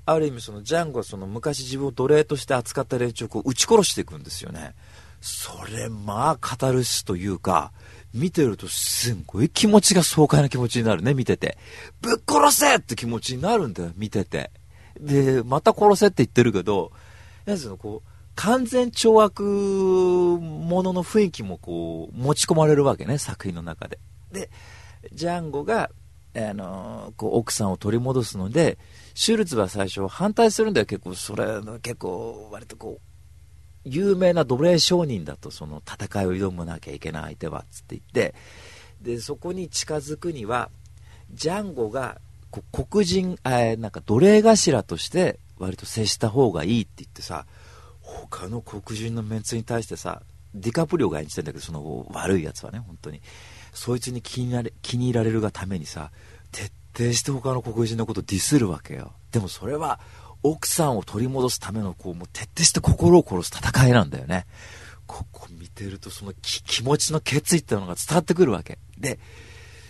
[0.05, 4.75] ある意味そのジャンゴはその昔自分を奴隷として扱った連中をこう撃ち殺していくんですよね。
[5.21, 7.71] それまあカタルシスというか、
[8.13, 11.57] 見てるとすんごい気持ちが爽快な気持ちになるね、見てて。
[12.01, 14.51] ぶっ殺せって気持ちになるんだよ、見てて。
[14.99, 16.91] で、また殺せって言ってるけど、
[17.45, 23.99] なんうの、こう、完全懲悪ものの雰囲気もこう、持ち込まれるわけね、作品の中で。
[24.31, 24.49] で、
[25.13, 25.89] ジャンゴが、
[26.35, 28.77] あのこう奥さんを取り戻すので、
[29.15, 31.45] シュルツは最初反対するんだよ、結構、それ、
[31.81, 33.06] 結構、割とこう、
[33.89, 38.35] 有名な奴隷商人だとその戦いを挑むなきゃいけない相手はつって言って
[39.01, 40.69] でそこに近づくには
[41.31, 42.19] ジャンゴが
[42.71, 47.45] 黒人あなんか奴隷頭として割と接した方がいいって言ってさ
[48.01, 50.21] 他の黒人のメンツに対してさ
[50.53, 53.21] ディカプリオが演じてんだけどその悪いやつはね本当に。
[53.77, 56.09] そいつに気になれ気に入られるがためにさ
[56.51, 59.13] 徹底して他の黒人のことをディスるわけよ。
[59.31, 59.99] でもそれは
[60.43, 64.45] 奥さんを取り戻すためのこうもう徹底して心を殺す戦いなんだよね。
[65.05, 68.77] ここ見てるとその気持ちの決意っていうのが伝わってくるわけ。
[68.97, 69.19] で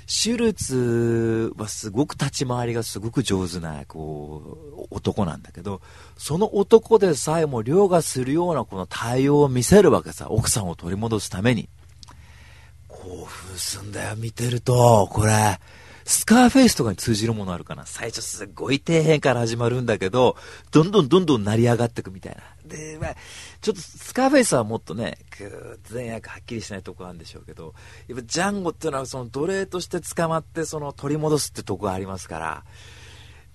[0.05, 5.81] シュルツはすごく立ち回りがすごく上手なこう男なんだけど
[6.17, 11.67] その男でさえも凌駕するようなこの対応を見せるわけさ奥さんを取り戻すために。
[12.87, 15.59] 興奮すんだよ見てるとこれ。
[16.07, 20.37] スカーフェイスとかに通じるものあるかな最初すごい底辺から始まるんだけど、
[20.71, 22.41] どんどんどんどん成り上がっていくみたいな。
[22.65, 23.15] で、まあ、
[23.59, 27.73] ちょっとスカーフェイスはもっとね、ぐー善悪はっきりしないとこあるんでしょうけど、
[28.07, 32.63] やっぱジャンゴっていうのはその奴隷として捕まってその取り戻すってとこがありますから、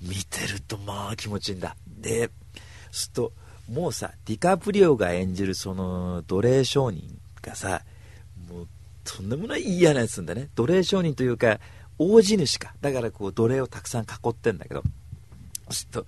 [0.02, 1.74] 見てるとまあ気持ちいいんだ。
[1.86, 2.30] で、
[2.90, 3.32] すると、
[3.72, 7.80] もうさ、ディカプリオが演じるその奴隷商人がさ、
[8.50, 8.68] もう
[9.04, 10.48] とんでもない嫌なやつんだね。
[10.54, 11.58] 奴隷商人というか、
[11.98, 12.74] 大地主か。
[12.81, 14.83] だからこう奴隷をたくさん囲ってんだけど。
[15.70, 16.07] ちょっと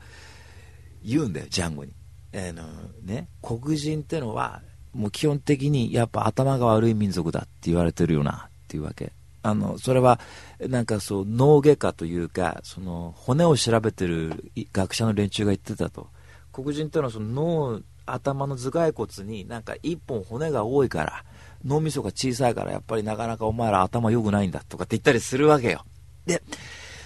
[1.04, 1.92] 言うんだよジャンゴに、
[2.32, 2.64] えー、の
[3.02, 9.12] ね、黒人ってのはもう基本的にやっぱ頭が悪い民族だって言われてるよなっていうわけ。
[9.42, 10.20] あのそれは
[10.58, 16.08] なんかそう脳外科というかその骨を調べてる学者の連中が言ってたと。
[16.52, 21.24] 黒人ってのはその脳頭の頭蓋骨になんか一本骨が多いから
[21.64, 25.84] 脳みそが小さいからやっぱりなかなかお前ら頭良くないんだとかって言ったりするわけよ。
[26.26, 26.42] で、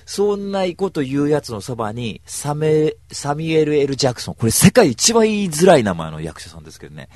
[0.04, 4.34] そんなこと言うやつのそばにサメ、サミエル・エル・ジャクソン。
[4.34, 7.08] これ世界一番言いづらい名前の役者さんですけどね。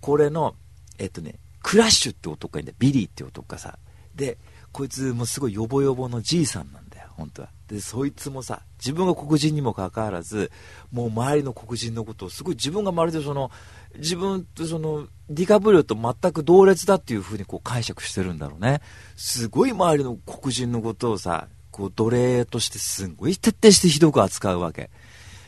[0.00, 0.54] これの、
[0.98, 2.76] えっとね、クラッシュって男がいるんだよ。
[2.78, 3.78] ビリーって男がさ。
[4.14, 4.38] で、
[4.72, 6.83] こいつもすごいヨボヨボのじいさんなん、
[7.16, 7.48] 本当は。
[7.68, 10.50] で、そいつもさ、自分が黒人にもかかわらず、
[10.92, 13.50] もう周りの黒人のことをすごい自分がまるでその、
[13.96, 18.80] 自分とそのディカプリオと全く同列だっていうふうにこう解釈してるんだろうね。
[19.16, 24.90] すごい周りの黒人のことをさこう奴隷としてすごい徹底してひどく扱うわけ。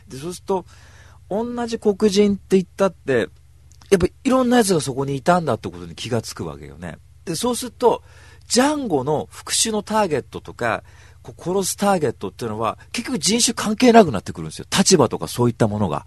[0.08, 0.64] でそうすると
[1.28, 3.28] 同じ黒人って言ったって
[3.90, 6.98] やっぱいろんなやつがそこにいたんだってことに気がつくわけよね。
[7.24, 8.02] でそうすると
[8.46, 10.84] ジャンゴの復讐のターゲットとか
[11.36, 16.06] 殺すターゲットっていうのは結局人種関係なくなってくるんですよ立場とかそういったものが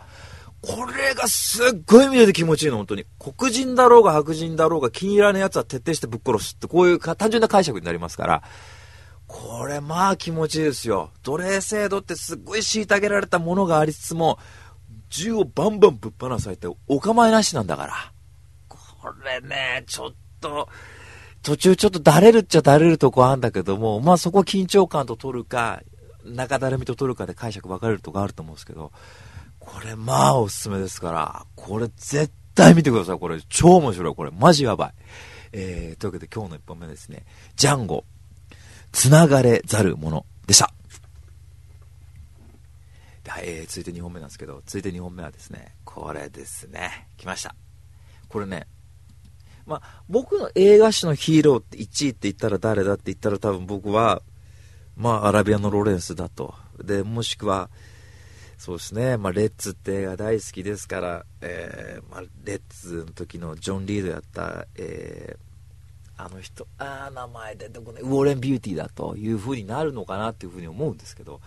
[0.62, 3.06] これがすっごい見てて気持ちいいの、本当に。
[3.18, 8.44] 黒人だろうが白人だろうが気に入らない奴は徹底してぶっ殺すって、こういう単純な解釈になりますから、
[9.28, 11.12] これまあ気持ちいいですよ。
[11.24, 14.38] 奴隷制度ってすっごい虐げられたものがありつつも、
[15.10, 18.12] 銃をバンバンぶっ放されてお構いなしなんだから。
[18.68, 18.78] こ
[19.24, 20.68] れね、ちょっと、
[21.42, 25.82] 途中ちょっとだれるっちゃだれるとこあるんだけども、まあそこ緊張感と取るか、
[26.26, 28.92] 中だるみと取るかで解釈分かれるとこあると思うんですけど、
[29.60, 33.20] これまあおすすめですから、これ絶対見てください。
[33.20, 34.16] これ超面白い。
[34.16, 34.94] これマジやばい。
[35.52, 37.26] えー、というわけで今日の1本目ですね、
[37.56, 38.06] ジャンゴ、
[38.92, 40.72] つながれざるものでした。
[43.28, 47.08] はい、えー、続いて2本目なんですけど、続いて2本目はですね、これですね。
[47.18, 47.56] 来ました。
[48.28, 48.68] これね、
[49.70, 54.24] まあ、僕の映画史のヒーローって1位って言ったら誰だって言ったら多分僕は、
[54.98, 56.56] まあ、アラビアのロレンスだと。
[56.84, 57.70] で、もしくは、
[58.58, 71.42] そうですね、まあ、レッツって映画大好きですから、えーまあ、レッツの時のジョン・リードやった、えー、あの人、ああ、名前出てこない、ウォーレン・ビューティーだという風になるのかなっていう風に思うんですけど、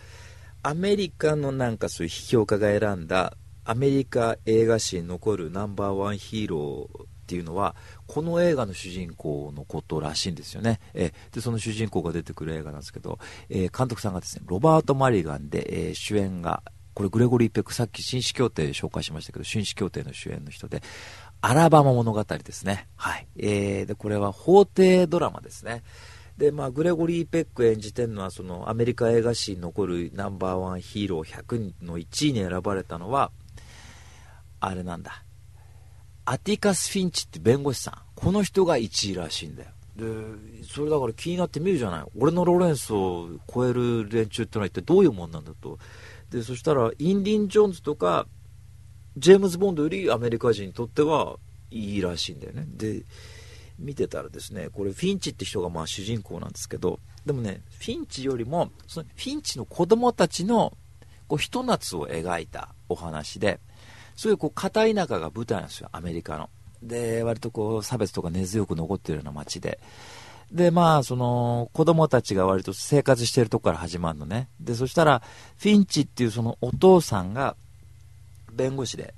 [0.63, 7.75] アメリカのなんかそういう批評家が選んだ、アメリカ映画史に残るナンバーワンヒーローっていうのは
[8.07, 13.19] この映画の主人公のことらしいんですよね、えでその主人公が出てくる映画なんですけど、
[13.49, 20.83] えー、監督さんがですねロバート・マリガンで、えー、主演がこれグレゴリー・ペックさっき紳士協定紹介しましたけど紳士協定の主演の人で
[21.41, 22.87] アラバマ物語ですね。
[22.97, 23.27] はい。
[23.39, 25.83] えー、でこれは法廷ドラマですね。
[26.37, 33.33] でまあ、グレゴリー・ペック演じてるのはそのアメリカ映画史に残るナンバーワンヒーロー100の1位に選ばれたのは
[34.61, 35.22] あれなんだ。
[36.25, 37.95] アティカス・フィンチって弁護士さん。
[38.15, 39.71] この人が1位らしいんだよ。
[39.97, 40.07] で
[40.65, 42.05] それだから気になってみるじゃない。
[42.17, 45.79] 俺のロレンスを超える連中ってのは一体どういうもんなんだと。
[46.31, 48.27] でそしたらインディン・ジョーンズとか
[49.17, 51.37] ジェームズ・ボンドよりアメリカ人にとっては
[51.71, 52.67] いいらしいんだよね。
[52.69, 53.03] で
[53.79, 60.73] 見てたらですねこれフィンチって人がまあ主人公なんですけどでもねフィンチよりもそのフィンチの子供たちの
[61.27, 63.61] こうひと夏を描いたお話で
[64.17, 66.51] そういうこう片田舎が舞台なんですよ、アメリカの。
[66.83, 69.79] で、割とこう差別とか根強く残ってるような街で。
[70.51, 74.49] で、まあ、その、子供たちが割と生活してるとこから始まるのね。
[74.61, 75.23] で、そしたら、
[75.57, 77.57] フィンチっていうそのお父さんが
[78.53, 79.15] 弁護士で、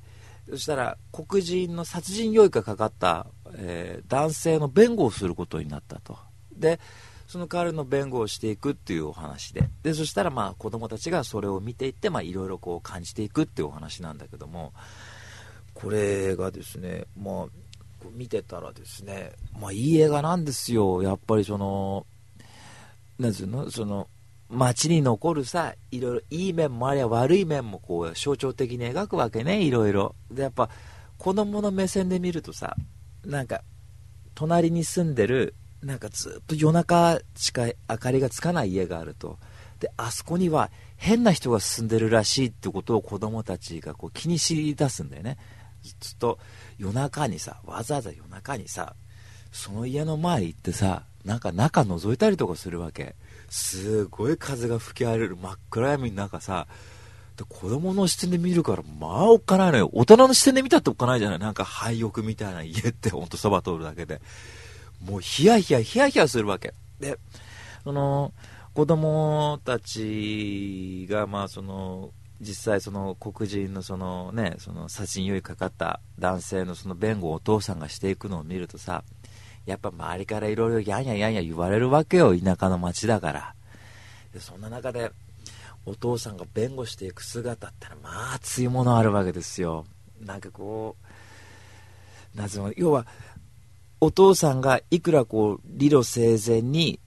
[0.49, 6.19] そしたら黒人の殺人容疑がかかった、えー、男性の弁護をすることになったと。
[6.55, 6.79] で、
[7.27, 14.73] その彼の弁護をしていくっていうお話で、でそしたらまあ子供たちがそれを見ていって、いろいろこう感じていくっていうお話なんだけども、
[15.75, 17.47] これがですね、まあ、
[18.13, 22.07] 見てたらですね、まあ、いい映画なんですよ、やっぱりその、
[23.19, 24.09] なんつうの、その、
[24.51, 30.15] 街に残るさ、いろいろいい面もありゃ悪い面もこう象徴的に描くわけね、いろいろ。
[30.31, 30.69] で、やっぱ
[31.19, 32.77] 子供の目線で見るとさ、
[33.25, 33.63] なんか、
[34.35, 35.55] 隣に住んでる
[35.85, 39.39] なんかずっと夜中しか明かりがつかない家があると。
[39.81, 45.37] であそこには変な人が住んでるらしいってことを子供たちがこう気に知り出すんだよね。
[46.01, 46.39] ずっと
[46.79, 48.95] 夜中にさわざわざ夜中にさ
[49.53, 53.15] その家の前行ってさなんか中覗いたりとかするわけ。
[53.51, 55.37] すごい風が吹き荒れる。
[55.37, 56.67] 真っ暗闇の中さ
[57.37, 59.91] で子供の視点で見るからまあおっかないのよ。
[59.93, 61.39] 大人の視点で見たっておっかないじゃない。
[61.39, 64.23] なんか廃屋みたいな家ってほんとそば通るだけで。
[65.03, 66.75] もうヒヤヒヤヒヤヒヤするわけ。
[67.01, 67.19] で、
[67.83, 68.33] その、
[68.75, 79.05] 子供たちが、まあその、実際その黒人のそのね、その殺人容疑かかった男性のその弁護をお父さんがしていくのを見るとさ、
[79.67, 83.55] やっぱ周りからいろいろやんやんやんや言われるわけよ、田舎の町だから。
[84.33, 85.13] でそんな中で、
[85.87, 89.85] お父さんが弁護していく姿ってのは、まあ熱いものあるわけですよ。
[90.21, 90.97] なんかこ
[92.35, 93.07] う、なんつうの、要は、
[94.05, 97.01] お父さんがいくらこう理路整然に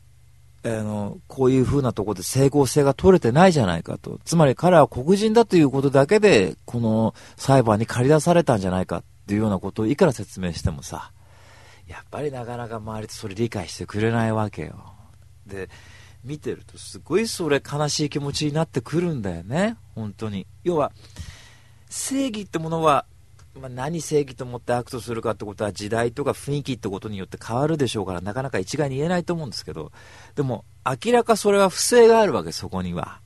[0.64, 4.20] あのこういう風なところで整合性が取れてないじゃないかと。
[4.26, 11.12] つまり彼は黒人だということだけでこの裁判に駆り出されたんじゃないかっていうようなことをいくら説明してもさ
[11.88, 14.94] やっぱりなかなか周りってそれ理解してくれないわけよ。
[15.46, 15.70] で
[16.24, 19.78] 見てるとすごいそれ悲しい気持ちになってくるんだよね。
[19.96, 20.48] 本当に。
[20.64, 20.92] 要は
[21.90, 23.06] 正義ってものは
[23.58, 29.92] まあ、何正義と思って悪とするかってことは時代とか雰囲気ってことによって変わるでしょうからなかなか一概に言えないと思うんですけど
[30.36, 33.20] でも明らかそれは不正があるわけそこには。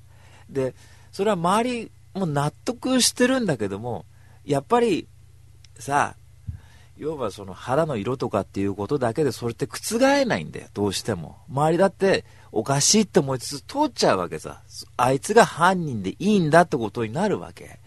[0.50, 0.74] で
[1.12, 4.06] それは周りも納得してるんだけども
[4.46, 5.08] やっぱり
[5.78, 6.16] さ
[6.98, 11.38] 要はその肌の色とかっていうことだけでそれって覆えないんだよどうしても。
[11.50, 14.62] 周りだっておかしいって思いつつ通っちゃうわけさ。
[14.98, 17.81] あいつが犯人でいいんだってことになるわけ。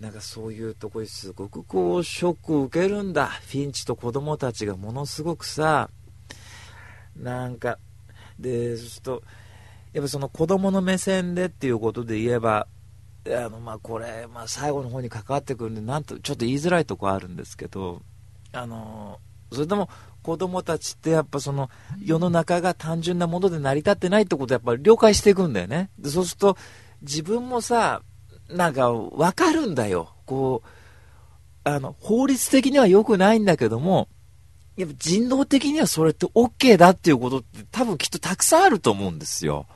[0.00, 3.26] なんかそういうとこにすごくこうショックを受けるんだ。
[3.26, 5.88] フィンチと子供たちがものすごくさ。
[7.16, 7.78] なんか
[8.38, 9.22] でそうすると
[9.92, 12.66] やっぱその子供の目線でっていうことで言えば
[13.26, 18.02] あのまあこれ、まあ、最後の方に関わってくるんでなんとちょっと言いづらいとこあるんですけど
[18.52, 19.20] あの
[19.52, 19.88] それでも
[20.22, 21.70] 子供たちってやっぱその
[22.02, 25.90] 世の中が単純なもので成り立ってないってことをやっぱり了解していくんだよね。
[25.98, 26.56] でそうすると
[27.02, 28.02] 自分もさ
[28.54, 30.14] なんかわかるんだよ。
[30.26, 30.68] こう、
[31.64, 34.08] あの、法律的には良くないんだけども、
[34.76, 39.66] やっぱ人道的にはそれって OK だっていうことって多分きっとたくさんあると思うんですよ。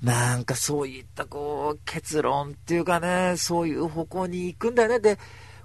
[0.00, 5.00] なんかそういったこう結論っていうかね、そういう方向に行くんだよね。
[5.00, 5.18] で、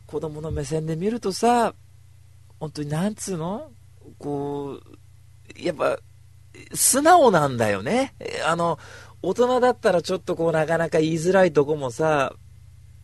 [0.05, 1.73] 子供の目線で見るとさ、
[2.59, 3.71] 本当になんつうの？
[4.19, 5.97] こう、やっぱ、
[6.73, 8.15] 素直なんだよね。
[8.45, 8.79] あの、
[9.21, 12.33] 大人だったらちょっとこうなかなか言いづらいとこもさ、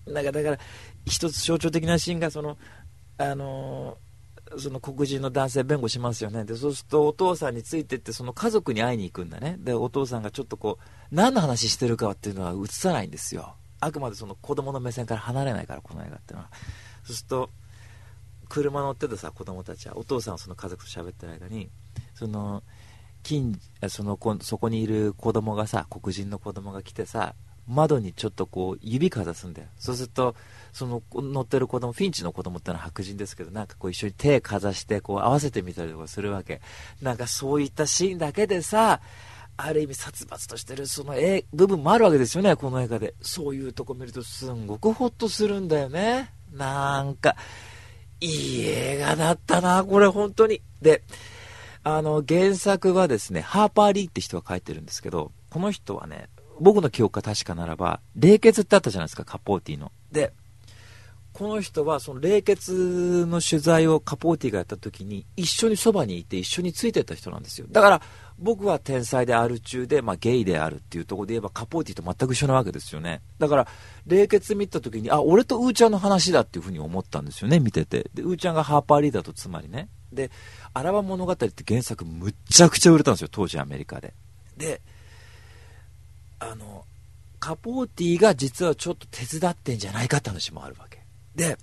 [0.06, 0.60] なんかだから
[1.06, 2.58] 一つ象徴的なシーンがその、
[3.17, 3.97] あの
[4.58, 6.45] その黒人の男性弁護しますよね。
[6.45, 9.58] で、そうするとお父さんについてってその家族に会いに行くんだね。
[9.60, 13.56] で、お父さんがちょっとこう、何の話してるかっていうのは映さないんですよ。
[13.80, 16.49] あくまでその子供の目線から離れないから、この映画っていうのは。
[17.04, 17.49] そうすると、
[18.49, 21.69] 車乗ってたさ、子供たちは、お父さんはその家族と喋ってる間に、
[22.13, 22.63] その、
[23.23, 23.59] 近
[23.89, 27.33] そのこそこにいる子供がさ黒人の子供が来てさ
[27.67, 29.69] 窓にちょっとこう指かざすんだよ。
[29.77, 30.36] そうすると
[30.73, 36.62] その乗ってる子供フィンチの子供ってのは白人ですけどなんかこう一緒に手かざしてこう合わせてみたりとかするわけ。
[37.01, 38.99] なんかそういったシーンだけでさ
[39.55, 43.13] ある意味殺伐としてるその絵部分もあるわけですよねこの映画で。
[43.21, 46.34] そういうとこ見るとすんごくホッとするんだよね。
[46.51, 47.38] なんか
[48.19, 50.61] いい映画だったなこれ本当に。
[50.82, 51.01] で
[51.84, 56.29] あの、原作はですね、ハーパー・リーって人が書いてるんですけど、この人はね、
[56.59, 59.91] 僕の記憶が確かならば、冷血ってあったじゃないですか、カポーティの。
[60.11, 60.34] で、
[61.34, 67.65] この人はその冷血の取材をカポーティがやった時に一緒にそばにいて一緒についてた人なんですよ。
[67.71, 68.01] だから
[68.38, 73.67] 僕は天才である中で、まあ、ゲイであるっていうところで言えばカポーティと全く一緒なわけですよねだから
[74.05, 80.32] 冷血見た時にあ俺とウーちゃんの話だっていうふうに思ったんですよね見ててでウーちゃんがハーパーリーダーとつまりねで
[80.74, 84.14] 「アラバ物語」って原作むっちゃくちゃ売れたんですよ当時アメリカで。
[84.57, 84.82] で
[86.39, 86.86] あの
[87.39, 91.03] カポーティが実はちょっと手伝ってんじゃないかって話もあるわけ。
[91.36, 91.57] で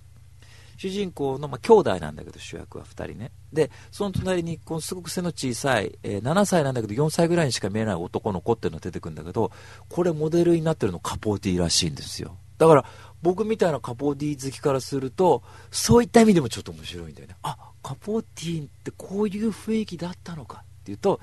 [0.76, 3.32] 主人公の、まあ、兄弟なんだけど主役は2人ね。
[3.52, 9.52] でその隣にこのすごく背の小さい、えー、7歳なんだけど4歳ぐらいにしか見えない男の子っていうのが出てくるんだけど
[9.90, 12.38] これモデルになってるのカポーティらしいんですよ。
[12.56, 12.84] だから
[13.22, 17.36] 僕みたいなカポーティ好きからするとそういった意味でもちょっと面白いんだよね。
[17.42, 21.20] あカポーティンってこういう雰囲気だったのかっていうと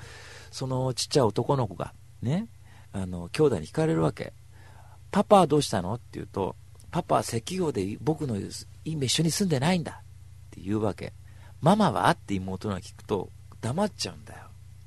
[0.50, 1.92] そのちっちゃい男の子が
[2.22, 2.48] ね
[2.92, 4.32] あの兄弟に聞かれるわけ。
[5.10, 6.54] パパはどうしたのって言うと
[6.90, 8.36] パパは石油で僕の
[8.84, 10.04] 今一緒に住んでないんだっ
[10.50, 11.12] て言うわけ。
[11.60, 13.30] ママはって妹が聞くと
[13.60, 14.40] 黙っちゃうんだよ。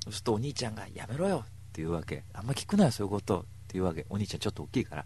[0.03, 2.23] そうするとお兄ちゃんがやめろよって言うわけ。
[2.33, 4.05] あんま聞くなよそういうことって言うわけ。
[4.09, 5.05] お兄ちゃんちょっと大きいから。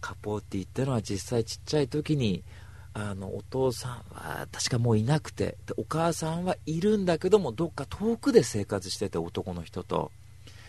[0.00, 2.44] カポーティってのは実際ちっちゃい時に
[2.98, 10.10] あのお父さんは確かもういなくてでお母さんはいるんだけどもどっか遠くで生活してて男の人と。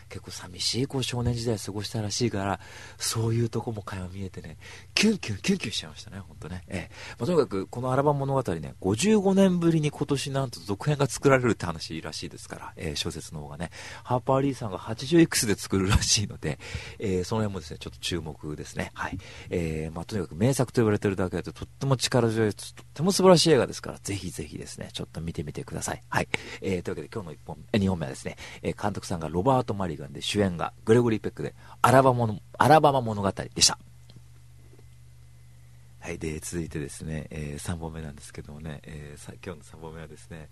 [0.09, 2.59] 結構寂しいこう少年時代過ごしたらしいから、
[2.97, 4.57] そういうとこも垣間見えてね、
[4.93, 6.63] キュンキュンキュンキュンしちゃいましたね、ほんとね。
[6.67, 13.69] ええまあ、とにかく、このアラバム物語ね、55年ぶりに今年なんと続編が作られるって話らしいですから、えー、小説の方がね、
[14.03, 16.59] ハーパーリーさんが 80X で作るらしいので、
[16.99, 18.91] えー、その辺もですね、ちょっと注目ですね。
[18.93, 19.17] はい。
[19.49, 26.01] えー、まあ、とにかく名作と言われてるだけだと、とっても力強い、とっても素晴らしい映画ですから、ぜひぜひですね、ちょっと見てみてください。
[26.09, 26.27] はい。
[26.61, 33.77] えー、というわけで今日の1本、2本目はですね、え監督さんがロバート・マリガンで主演がグレゴリー・ペックでアラバマのアラバマ物語でした。
[35.99, 40.49] はい、で続いてですね、えー、3本目なんですけどもね、えー、今日の3本目はですね、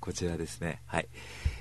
[0.00, 1.08] こちらですね、はい、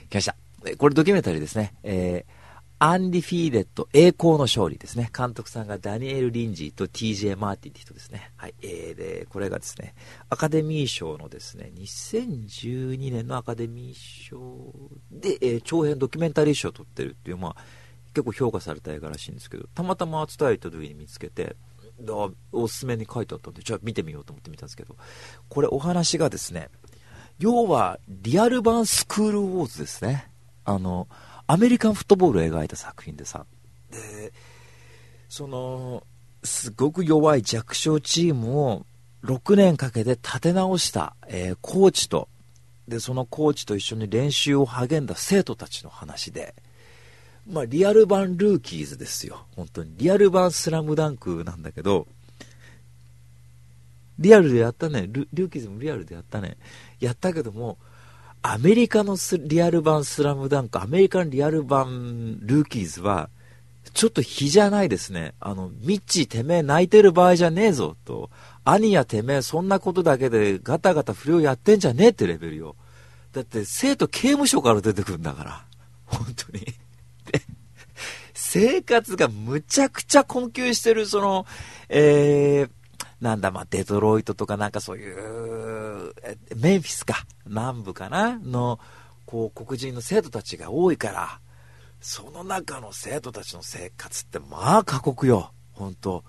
[0.10, 0.36] 来ました。
[0.78, 2.37] これドキュメンタリーですね、えー、
[2.80, 5.10] アンディ・フィーデッド栄光の勝利ですね。
[5.16, 8.32] 監督さんがダニエル・リンジーと TJ・ マーティンって人ですね。
[8.36, 8.54] はい。
[8.62, 9.96] えー、で、これがですね、
[10.30, 14.38] アカデミー賞のですね、2012年のアカデミー賞
[15.12, 17.56] で、えー、長編ドキュメンタリー賞を取ってるっていう、まあ、
[18.14, 21.56] 結構評価された映画らしいんですけど、たまたま伝えた時に見つけて、
[22.52, 24.96] おすすめに書いてあったんで、じゃあ見てみようと思って見たんですけど、
[25.50, 26.70] これお話がですね、
[27.40, 30.30] 要はリアル版スクールウォーズですね。
[30.64, 31.08] あの、
[31.48, 33.46] アメリカンフットボールを描いた作品でさ。
[33.92, 34.34] で
[35.30, 36.04] その
[36.44, 38.86] すごく弱い弱小チームを
[39.24, 42.30] 6年かけて立て直した、えー、コーチと
[42.88, 46.56] でそのコーチと一緒に練習を励んだ生徒たちの話で、
[47.50, 49.46] まあ、リアル版ルーキーズですよ。
[49.56, 49.94] 本当に。
[49.98, 52.08] リアル版スラムダンクなんだけど
[54.20, 55.08] リアルでやったね。
[55.12, 56.58] ルーキーズもリアルでやったね。
[57.00, 57.78] やったけども
[58.50, 63.30] アメリカのリアル版スラムダンク、アメリカンリアル版ルーキーズは、
[63.94, 65.34] ちょっと比じゃないですね。
[65.42, 68.30] あの、ミッチーてめえ泣いてる場合じゃねえぞと、
[68.64, 72.78] 兄やてめえそんなことだけでガタガタ不良やってんじゃねえってレベルよ。
[73.34, 75.66] だって生徒刑務所から出てくるんだから。
[76.06, 76.64] 本当に。
[76.64, 77.42] で、
[78.34, 81.46] 生活がむちゃくちゃ困窮してる、その、
[81.90, 82.70] えー、
[83.22, 86.14] なんだ、まあ、デトロイトとかなんかそういう、
[86.56, 88.38] メンフィスか、南部かな？
[88.38, 88.80] の、
[89.26, 91.40] こう、黒人の生徒たちが多いから、
[92.00, 95.52] その中の生徒たちの生活ってまあ過酷よ。
[95.74, 96.24] 本当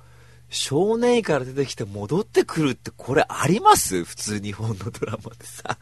[0.48, 4.02] 少年院から出てきて戻ってくるってこれあります？
[4.04, 5.76] 普通日本のドラマでさ。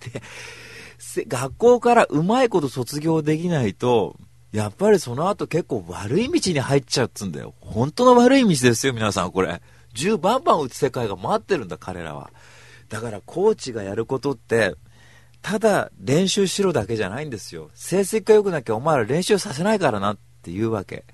[0.12, 4.16] で、学校からうまいこと卒業できないと、
[4.52, 7.54] やっぱりその後結構悪い道に入っちゃうっつんだよ。
[7.60, 9.62] 本当の悪い道ですよ、皆さん、これ。
[9.92, 12.30] 銃バンバン撃つ世界が待ってるんだ、彼らは。
[12.88, 14.74] だからコーチがやることって、
[15.40, 17.70] ただ練習しろだけじゃないんですよ。
[17.74, 21.04] 成績が良くなきゃお前ら練習させないからなって言うわけ。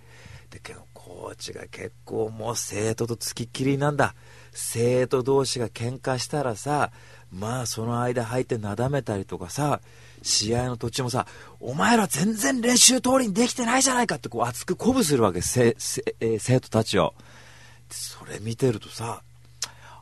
[0.50, 4.14] だけどコーチが結構もう生徒と付きっきりなんだ。
[4.52, 6.90] 生徒同士が喧嘩したらさ、
[7.30, 9.80] まあその間入ってなだめたりとかさ、
[10.22, 11.26] 試合の途中もさ、
[11.60, 17.14] お前ら全然練習通りにできてないじゃないかってこう熱く鼓舞するわけ、生徒たちを。
[17.94, 19.22] それ見てるとさ、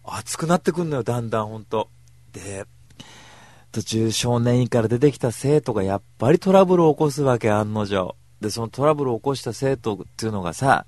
[0.05, 1.89] 熱くなってくんのよ、だんだん、ほんと。
[2.33, 2.65] で、
[3.73, 8.17] 途中少年院から出てきた生徒がやっぱりトラブルを起こすわけ、案の定。
[8.41, 10.87] で、そのトラブルを起こした生徒っていうのがさ、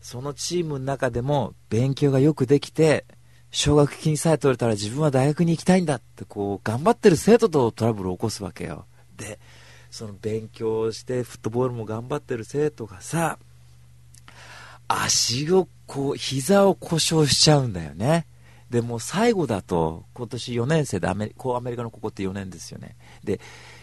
[0.00, 3.04] そのチームの中でも勉強がよくできて、
[3.50, 8.86] 奨学金さえ取れたら自分は大学に行きたいんだってこう頑張ってる生徒とトラブルを起こすわけよ。
[9.16, 9.38] で、
[9.90, 13.38] その勉強してフットボールも頑張ってる生徒がさ、
[14.88, 18.26] 足をこう、膝を故障しちゃうんだよね。
[18.70, 22.96] で、も最後だと、今年4年生でアメリアメリカのここって4年ですよね。
[23.22, 23.40] で、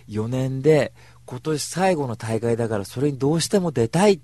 [0.09, 0.93] 4年で
[1.25, 4.21] 今年最後の大会だからそれにどうしても出たいって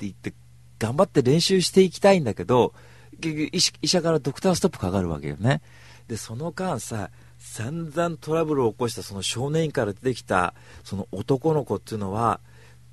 [0.00, 0.32] 言って
[0.78, 2.74] 頑張って練習していきたいんだけど
[3.20, 5.62] 結局医者からドクターストップかかるわけよね
[6.08, 10.54] でその間さ散々トラブルを起こしたその少年院から出てきた
[10.84, 12.40] その男の子っていうのは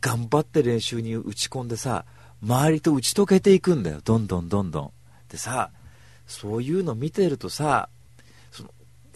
[0.02, 2.06] 頑張って練習に打ち込んでさ
[2.44, 4.02] 周りと打ち解けていくんだよ。
[4.04, 4.92] どんどんどんどん。
[5.30, 5.72] でさ
[6.28, 7.90] そういうの見てるとさ
[8.52, 8.70] その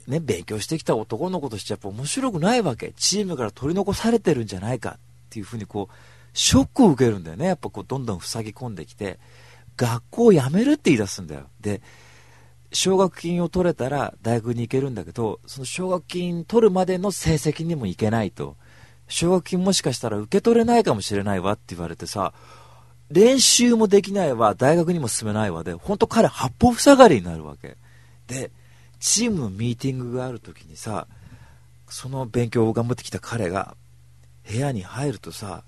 [0.07, 2.93] ね勉強してきた男の子としてやっぱ面白くないわけ。
[2.95, 5.95] チームから取り残されてるんじゃないかっていうふうにこう
[6.34, 7.45] ショックを受けるんだよね。
[7.47, 9.19] やっぱこうどんどん塞ぎ込んできて。
[9.78, 11.47] 学校を辞めるって言い出すんだよ。
[11.61, 11.82] で
[12.73, 18.57] 奨学金を取れたら大学に行けるんだけどその奨学金取るまでの成績にもいけないと。
[19.07, 22.34] 奨学金もしかしたら受け取れないかもしれないわって言われてさ
[23.10, 27.78] 練習もできないわ大学にも進めないわで本当彼八方塞がりになるわけ。
[28.28, 28.51] で
[28.99, 31.08] チームのミーティングがある時にさ
[31.88, 33.76] その勉強を頑張ってきた彼が
[34.49, 35.64] 部屋に入るとさ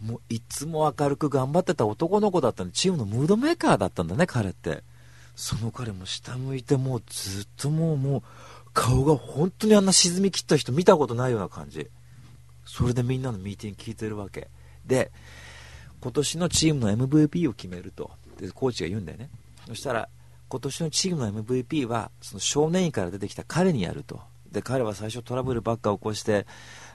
[0.00, 4.82] もういつも明るく頑張ってた男の子だったのチームのムードメーカーだったんだね彼って。
[5.36, 8.22] その彼も下向いてもうずっともうもう
[8.72, 11.88] 顔が本当にあんな沈み切った人見たことないような感じ。
[12.64, 14.48] それでみんなのミーティング聞いてるわけ。
[14.86, 15.12] で
[16.00, 18.10] 今年のチームの MVP を決めると。
[18.38, 19.30] でコーチが言うんだよね。
[19.66, 20.08] そしたら
[20.48, 24.20] 今年のチームの MVP はその少年院から出てきた彼にやると。
[24.50, 26.46] で彼は最初トラブルばっか起こして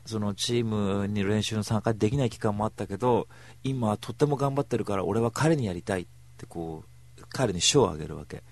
[0.06, 3.28] そのチームに練習の参加できない期間もあったけど
[3.64, 6.06] 今はとっても頑張ってるから俺は彼にやりたいっ
[6.38, 6.84] てこ
[7.18, 8.44] う彼に賞をあげるわけ。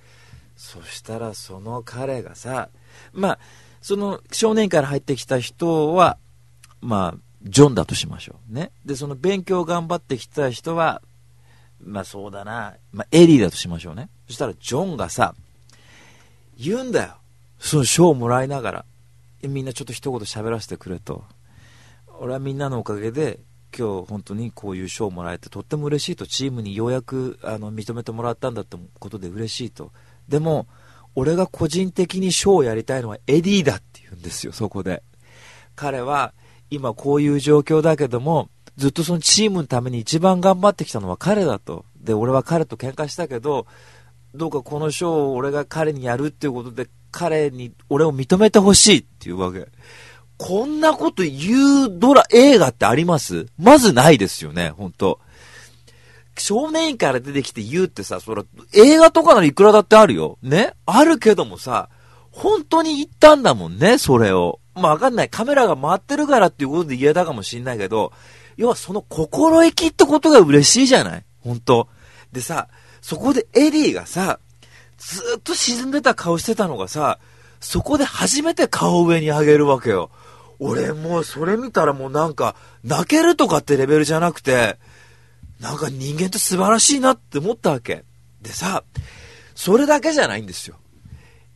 [0.55, 2.69] そしたらその彼がさ
[3.13, 3.39] まあ
[3.81, 6.17] その少年院から入ってきた人は
[6.81, 8.53] まあジョンだとしましょう。
[8.53, 8.71] ね。
[8.85, 11.01] でその勉強頑張ってきた人は
[11.81, 14.09] まあそうだな、まあ、エリーだとしましょうね。
[14.27, 15.35] そしたらジョンがさ
[16.57, 17.15] 言うんだよ。
[17.57, 18.85] その賞をもらいながら。
[19.41, 21.23] みんなちょっと一言喋らせてくれと。
[22.19, 23.39] 俺はみんなのおかげで
[23.77, 29.91] 今日本当にこういう賞をもらえてとっても嬉しいとチームにようやくあの認めてもらったんだってことで嬉しいと。
[30.27, 30.67] でも
[31.15, 35.01] 俺が個人的に賞をやりたいのはエディだって言うんですよそこで。
[35.75, 36.33] 彼は
[36.69, 41.85] 今こういう状況だけどもずっとそのチームのために一番頑張ってきたのは彼だと。
[41.99, 43.67] で俺は彼と喧嘩したけど
[44.33, 49.67] どうかこの賞を俺が彼にやるっていうことで彼に俺を認めてほしいっていうわけ。
[50.37, 53.47] こんなこと言うドラ、映画ってあります？
[53.57, 55.19] まずないですよね、本当。
[56.37, 60.37] 少年院から出てきて言うってさ、そら、映画とかならいくらだってあるよ。
[60.41, 60.75] ね？
[60.85, 61.89] あるけどもさ、
[62.31, 64.61] 本当に言ったんだもんね、それを。
[64.79, 65.29] まあわかんない。
[65.29, 68.11] カメラが回ってるからっていうことで言えたかもしんないけど、
[68.57, 71.25] 要はその心意気ってことが嬉しいじゃない？
[71.41, 71.87] 本当
[72.31, 72.67] でさ、
[73.01, 74.39] そこでエリーがさ、
[74.97, 77.19] ずっと沈んでた顔してたのがさ、
[77.61, 80.11] そこで初めて顔上に上げるわけよ。
[80.59, 84.77] 俺もうそれ見たらもうなんか、泣けるとかってレベルじゃなくて、
[85.61, 88.03] なんか人間って素晴らしいなって思ったわけ。
[88.41, 88.83] でさ、
[89.55, 90.75] それだけじゃないんですよ。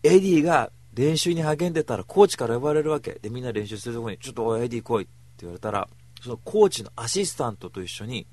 [0.04, 3.20] エディが練習に励んでたらコーチから呼ばれるわけ。
[3.22, 5.88] で、みんな練習するとこに、ちょっとエディ来いって言われたら、
[6.22, 8.28] そのコーチのアシスタントと一緒に、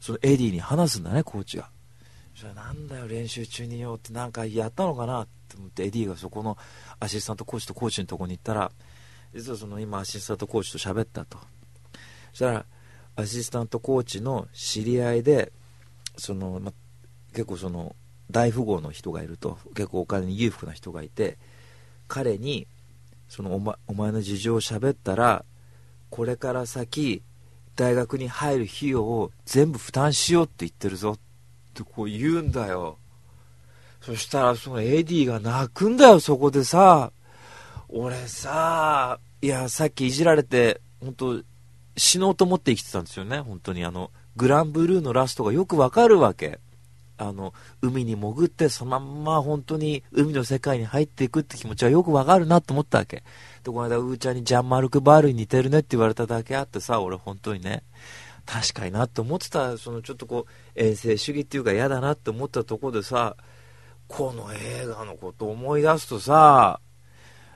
[0.00, 1.70] そのエディに話すんだね、コーチが。
[2.34, 6.56] それなんだよ、練習中によってなんかやったのかなって思って、エディがそこの
[7.00, 8.70] アシスタントコーチとコーチのとこに行ったら、
[9.34, 11.38] 実はその今アシスタントコーチと喋ったと
[12.32, 12.64] そしたら
[13.16, 15.52] アシスタントコーチの知り合いで
[16.16, 16.72] その、ま、
[17.32, 17.94] 結構その
[18.30, 21.38] 大富豪の人がいると結構お金に裕福な人がいて
[22.08, 22.66] 彼に
[23.28, 25.44] そのお,、ま、お前の事情を喋ったら
[26.10, 27.22] これから先
[27.76, 31.18] 大学に入る費用を全部負担しようって言ってるぞっ
[31.74, 32.98] てこう言うんだよ
[34.00, 37.12] そしたらそのエディが泣くんだよそこでさ
[37.88, 41.42] 俺さ、いや、さっきいじられて、本当
[41.96, 43.84] 死のうと思って生きてたんですよね、本当に。
[43.84, 46.60] あの、グランブルーのラストがよくわかるわけ。
[47.18, 47.52] あの、
[47.82, 53.24] 海に潜って、そのまんま本当に海の世界に入っていくって気持ちはよくわかるなと思ったわけ。
[53.64, 57.82] で、この間、うーちゃんにジャンマルク・バールに似てるねって言われただけあってさ、俺本当にね、
[58.46, 63.36] 確かになって思ってた、そのちょっとこう、衛生主義っていうか嫌だなって思ったところでさ、
[64.06, 66.80] この映画のこと思い出すとさ、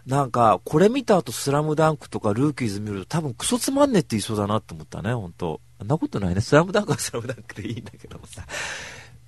[0.06, 6.40] なんか、これ見た後スラムダンクとかルーキーズ見ると多分クソつまんねって言いそうだなって思ったね、本当あんなことないね。
[6.40, 8.44] スラムダンクはスラムダンクでいいんだけどもさ。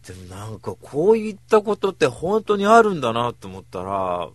[0.06, 4.28] でもなんかこういったことって本当にあるんだなって思ったら、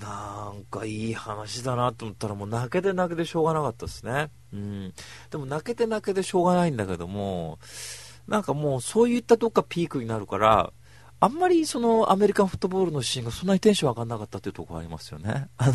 [0.00, 4.30] なんかいい話だなと思ったらもう泣けて泣けてしょうがなかったですね。
[4.52, 4.94] うん。
[5.30, 7.58] でも泣けて泣けてしょうがないんだけども、
[8.26, 10.72] なんかもうそういったとこがピークになるから、
[11.22, 15.48] あんまりそのアメリカンフットボールのシーンがそんなにテンション上がんなかったっていうところありますよね。
[15.58, 15.74] あの、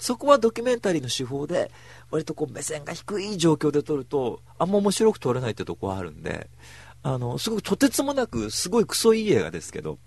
[0.00, 1.70] そこはドキュメンタリーの手法で、
[2.10, 6.50] 割とこう目線が低い状況で撮ると、あんま面白く撮れないってとこはあるんで、
[7.02, 9.98] あの、すごくとてつもなく、すごいクソいい映画ですけど、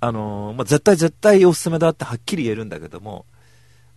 [0.00, 3.26] あの、まあ、絶対絶対おすすめだってはっきり言えるんだけども、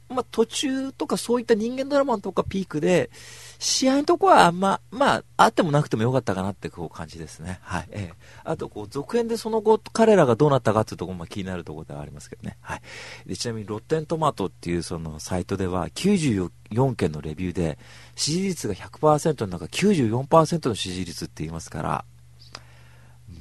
[0.10, 3.12] まあ、途中とかそういった人間ドラマとかピークで、
[3.60, 7.60] 試合のとこはあんま、まあ、あってもなくてもよかったかなってこう感じですね。
[7.62, 7.88] はい。
[7.92, 8.14] ええ
[8.44, 12.58] あと、こう、続編でその後、彼らがどうなったかっていうところも気になるところではありますけどね。
[12.62, 12.82] はい。
[13.28, 17.78] でちなみに、ロッテントマトっていうそのサイトでは、94件のレビューで、
[18.16, 22.06] 支持率が100%の中94%の支持率って言いますから、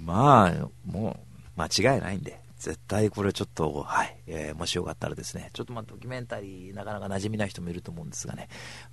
[0.09, 1.21] まあ、も
[1.57, 2.41] う、間違いないんで。
[2.59, 8.49] 絶対これちょっと、はい、えー、もしよかったらですね、ちょっとまあドキュメンタリー、なかなか馴染みない人もいると思うんですがね、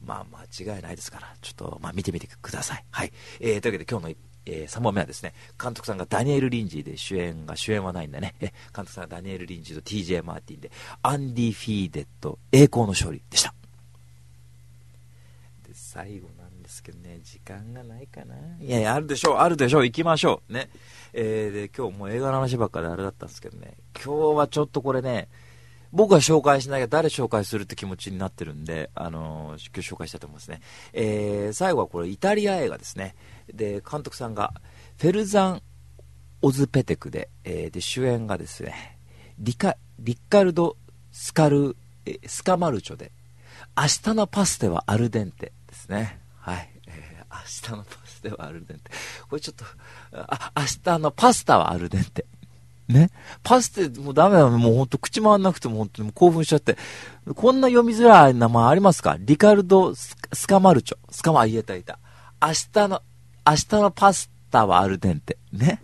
[0.06, 2.86] まあ間違いないですから、ちょっとまあ見てみてください。
[2.92, 3.12] はい。
[3.40, 4.16] えー、というわけで今日の
[4.48, 8.36] えー、3本目はですね、監督さんがダニエル・リンジーで主演が主演はないんだね。
[8.40, 13.56] え、監督さんがダニエル・リンジーと TJ マーティンで、アンディ・フィーデッド、栄光の勝利でした。
[15.68, 18.36] で、最後なんですけどね、時間がないかな。
[18.62, 20.54] いやいや、あるでしょう、あるでしょう、行きましょう。
[20.54, 20.70] ね。
[21.18, 25.30] えー、で、今日もう映画の話ばっかりあれだったんですけどね、今日はちょっとこれね、
[25.94, 30.60] 僕が紹介しなきゃ誰紹介するって気持ちになってるんで、あのー、今日紹介したいと思いますね。
[30.92, 33.16] えー、最後はこれイタリア映画ですね。
[33.48, 34.54] で、監督さんが
[34.98, 35.62] フェルザン・
[36.42, 38.98] オズペテクで、えー、で、主演がですね、
[39.40, 40.76] リカ、リッカルド・
[41.14, 43.14] スカル、えスカマルチョで、
[43.78, 46.20] 明日のパステはアルデンテですね。
[46.40, 46.70] はい。
[46.88, 48.92] えー、明日のパステはアルデンテ。
[49.30, 49.66] これちょっと、
[50.14, 52.26] あ、明日のパスタはアルデンテ。
[52.88, 53.10] ね？
[53.42, 56.78] パステ、もうダメだもうほんと口回んなくても本当に興奮しちゃって。
[57.36, 59.18] こんな読みづらい名前ありますか？
[59.20, 60.98] リカルドス・スカマルチョ。
[61.10, 61.98] スカマ、言えたいた。
[62.42, 63.02] 明日の、
[63.48, 65.38] 明日のパスタはアルデンテ。
[65.52, 65.82] ね？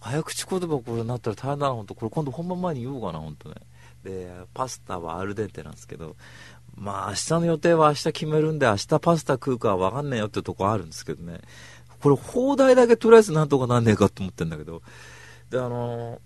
[0.00, 1.94] 早口言葉これなったら大変だな、ほんと。
[1.94, 3.54] これ今度本番前に言おうかな、ほんとね。
[4.02, 6.16] で、パスタはアルデンテなんですけど、
[6.76, 11.40] まあ明日の予定は明日決めるんで、明日パスタ食うかわかんねえよってとこあるんですけどね。
[12.00, 14.82] これ放題だけとりあえずなんとかなんねえかと思ってんだけど、
[15.50, 16.18] で、あのー、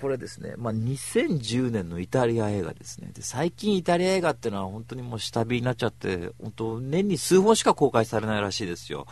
[0.00, 3.10] これですね、まあ、2010年のイタリア映画ですね。
[3.12, 9.06] で、最近イタリア映画っていうのは本当にもう下火になっちゃって、本当年に数本しか公開されないらしいですよ。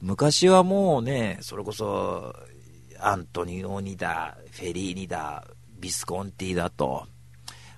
[0.00, 2.34] 昔はもうね、それこそ、
[3.00, 5.44] アントニオニだ、フェリーニだ、
[5.80, 7.06] ビスコンティだと、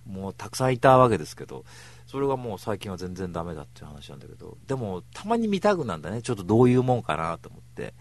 [0.06, 1.64] もうたくさんいたわけですけど、
[2.06, 6.22] それがもう最近は全然ダメだっていう話なんだけど、でもたまに見たくなんだね。
[6.22, 7.94] ちょっとどういうもんかなと思って。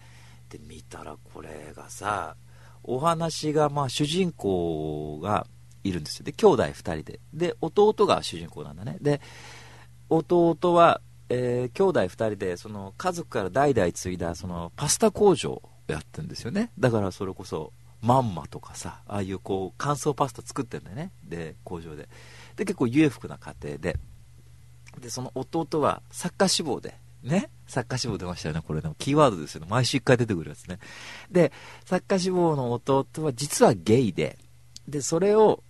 [0.48, 2.36] で、見たらこれがさ、
[2.84, 5.46] お話が、まあ主人公が
[5.82, 6.24] いるんですよ。
[6.24, 7.20] で、兄弟2人で。
[7.34, 8.98] で、弟が主人公なんだね。
[9.00, 9.20] で、
[10.08, 16.70] 弟は、えー、兄弟2人で、その家族から代々継いだ、そのパスタ工場をやってるんですよね。
[16.78, 21.12] だからそれこそ、まんまとかさ、ああいうこう、乾燥パスタ作ってんだよね。
[21.24, 22.08] で、工場で。
[22.56, 23.96] で、結構裕福な家庭で、
[25.00, 29.66] で、その弟は作家志望で、ね、作家志望出ましたよね、これでもキーワードですよね。
[29.68, 30.78] 毎週1回出てくるやつね。
[31.30, 31.52] で、
[31.84, 34.38] 作家志望の弟は実はゲイで、
[34.88, 35.62] で、それを、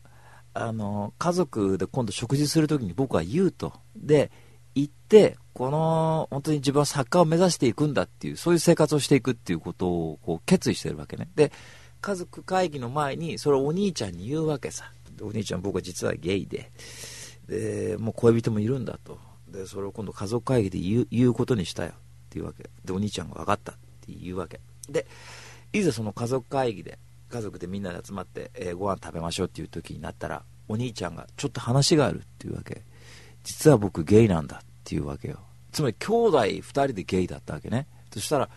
[0.54, 3.72] あの、家族で今度食事するときに僕は言うと。
[3.96, 4.30] で、
[4.74, 11.28] 行って、この、本当に自分は作家を目指していくんだっていう、そういう生活をしていくっていうことをこう決意してるわけね。
[11.34, 11.50] で、
[12.02, 14.92] 家族会議の前に、それをお兄ちゃんに言うわけさ。
[15.22, 16.70] お兄ちゃん僕は実はゲイで、
[17.48, 19.18] で、もう恋人もいるんだと。
[19.48, 21.92] で、それを今度家族会議で言う言うことにしたよっ
[22.30, 22.68] ていうわけ。
[22.84, 24.60] で、お兄ちゃんが分かったって言うわけ。
[24.88, 25.06] で、
[25.72, 26.98] いざその家族会議で、
[27.30, 32.82] 家族でみんなで集まって、えー、ご飯食べましょうっていう時になったら、お兄ちゃんがちょっと話があるっていうわけ。
[33.44, 35.38] 実は僕ゲイなんだっていうわけよ。
[35.70, 37.86] つまり兄弟2人でゲイだったわけね。
[38.12, 38.48] そしたら、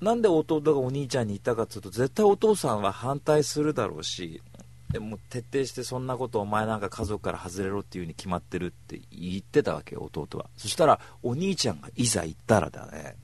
[0.00, 4.42] なんで弟がお兄ちゃんに言ったかっていうと、絶対お父さんは反対するだろうし、
[4.94, 10.46] でも徹底してそんなことお前なんか家族から外れろっていう風に決まってるって言ってたわけよ弟は。
[10.56, 13.16] そしたらお兄ちゃんがいざ言ったらだね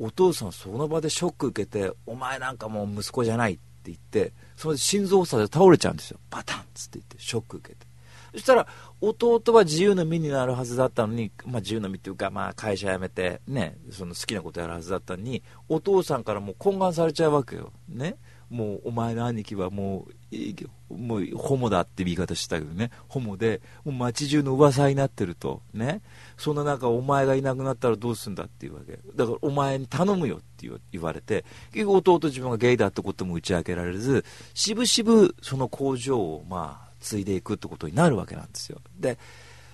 [0.00, 6.18] お父さんその場でショック受けてお前なんかもう息子じゃないって言ってそれで心臓発作で倒れちゃうんですよ。
[6.28, 7.86] バタンっつって言ってショック受けて。
[8.32, 8.66] そしたら
[9.00, 18.16] 弟は自由の身になるはずだったのに、まあ、自由の身っていうか、まあ、会社辞めて、ね、その好きなことやるはずだったのにお父さんからもう懇願されちゃうわけよ、ね、
[18.52, 22.90] もうお前の兄貴はもうもうホモだって言い方したけどね。
[23.08, 26.02] ホモでもう街中の噂になってるとね。
[26.36, 28.98] そんな中お前がいなくなったらどうするんだっていうわけ。
[29.16, 34.24] だからお前に頼むよって言われて結局弟自分がゲイだってことも打ち明けられず
[34.54, 38.80] しぶしぶその工場をまあ継いでいくってことになるわけなんですよ。
[38.98, 39.18] で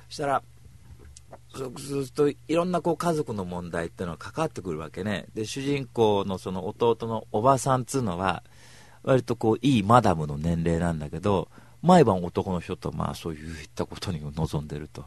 [0.08, 0.42] そしたら
[1.54, 5.26] そうするといろんなこう家族の問題っていうのは関わってくるわけね。
[5.34, 8.42] で主人公のその弟のおばさんっつうのは
[9.08, 11.48] 割とこう、いいマダムの年齢なんだけど、
[11.80, 15.06] 毎晩男の人とまあそういったことに臨んでると。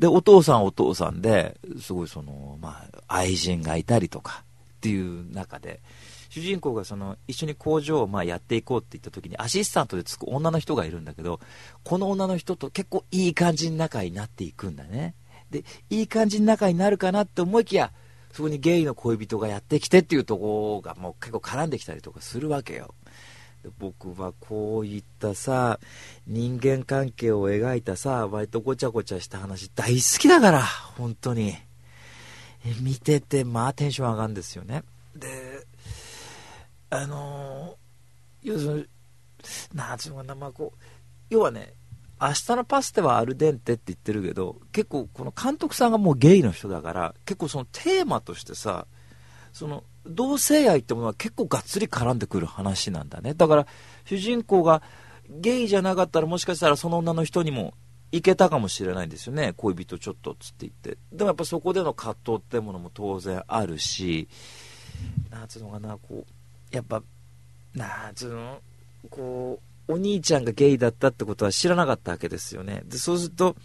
[0.00, 4.42] で、お父さんお父さんで、すごいその、まあ、愛人がいたりとか
[4.78, 5.80] っていう中で、
[6.28, 11.38] 主人公がその一緒に工場をまあやっていこうって言った時にアシスタントでつく女の人がいるんだけど、
[11.84, 15.14] この女の人と結構いい感じに仲になっていくんだね。
[15.52, 17.92] で、いい感じに仲になるかなって思いきや、
[18.32, 22.94] そこにゲイの恋人がやってきてっていうところがもう結構絡んできたりとかするわけよ。
[23.78, 25.78] 僕はこういったさ
[26.26, 31.54] 人間関係を描いたさ割とごちゃごちゃした話大好きだから本当に。
[32.80, 34.82] 見ててまあテンション上がるんですよね。
[35.14, 35.64] で
[36.90, 37.76] あの、
[38.42, 38.86] 要するに
[39.74, 40.78] なんつうのかなまあこう
[41.30, 41.74] 要はね
[42.20, 48.86] 明日のパステはアルデンテって言ってるけど結構この監督さんがもうゲイの人だから結構そのテーマとしてさ
[49.56, 53.32] その同性愛ってものは結構がっつり絡んでくる話なんだね。
[53.32, 53.66] だから
[54.04, 54.82] 主人公が
[55.30, 57.72] ゲイじゃなかったらもしかしたらその女の人にも
[58.12, 59.54] いけたかもしれないんですよね。
[59.56, 60.98] 恋人ちょっとっつって言って。
[61.10, 64.28] でもやっぱそこでの葛藤ってものも当然あるし。
[65.30, 67.02] なんつうのかなこうやっぱ
[67.74, 68.58] なんつうの？
[69.10, 72.82] こうお兄ちゃんがゲイだったってことは知らなかったわけですよね。
[72.86, 73.56] でそうすると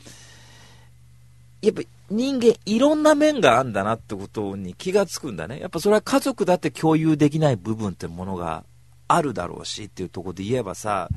[1.61, 5.59] やっぱ人間いろんな面があるんだなってことに気がつくんだね。
[5.59, 8.63] やっぱそれは家族だって共有できない部分ってものが
[9.07, 11.09] あるだろうしっていうところで言えばさ、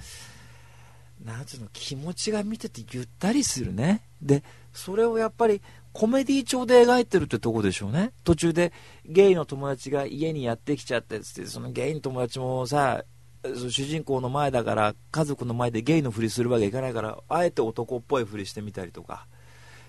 [1.24, 4.02] なんつうの、気持ちが見ててゆったりするね。
[4.20, 4.42] で、
[4.72, 8.12] それをやっぱりコメディ調で描いてるってとこでしょうね。
[8.24, 8.72] 途中で
[9.06, 13.04] ゲイの友達が家にやってきちゃってって、そのゲイの友達もさ、
[13.44, 19.26] 主人公の前だから家族の前でゲイのふりするわけいかないからあえて男っぽいふりしてみたりとか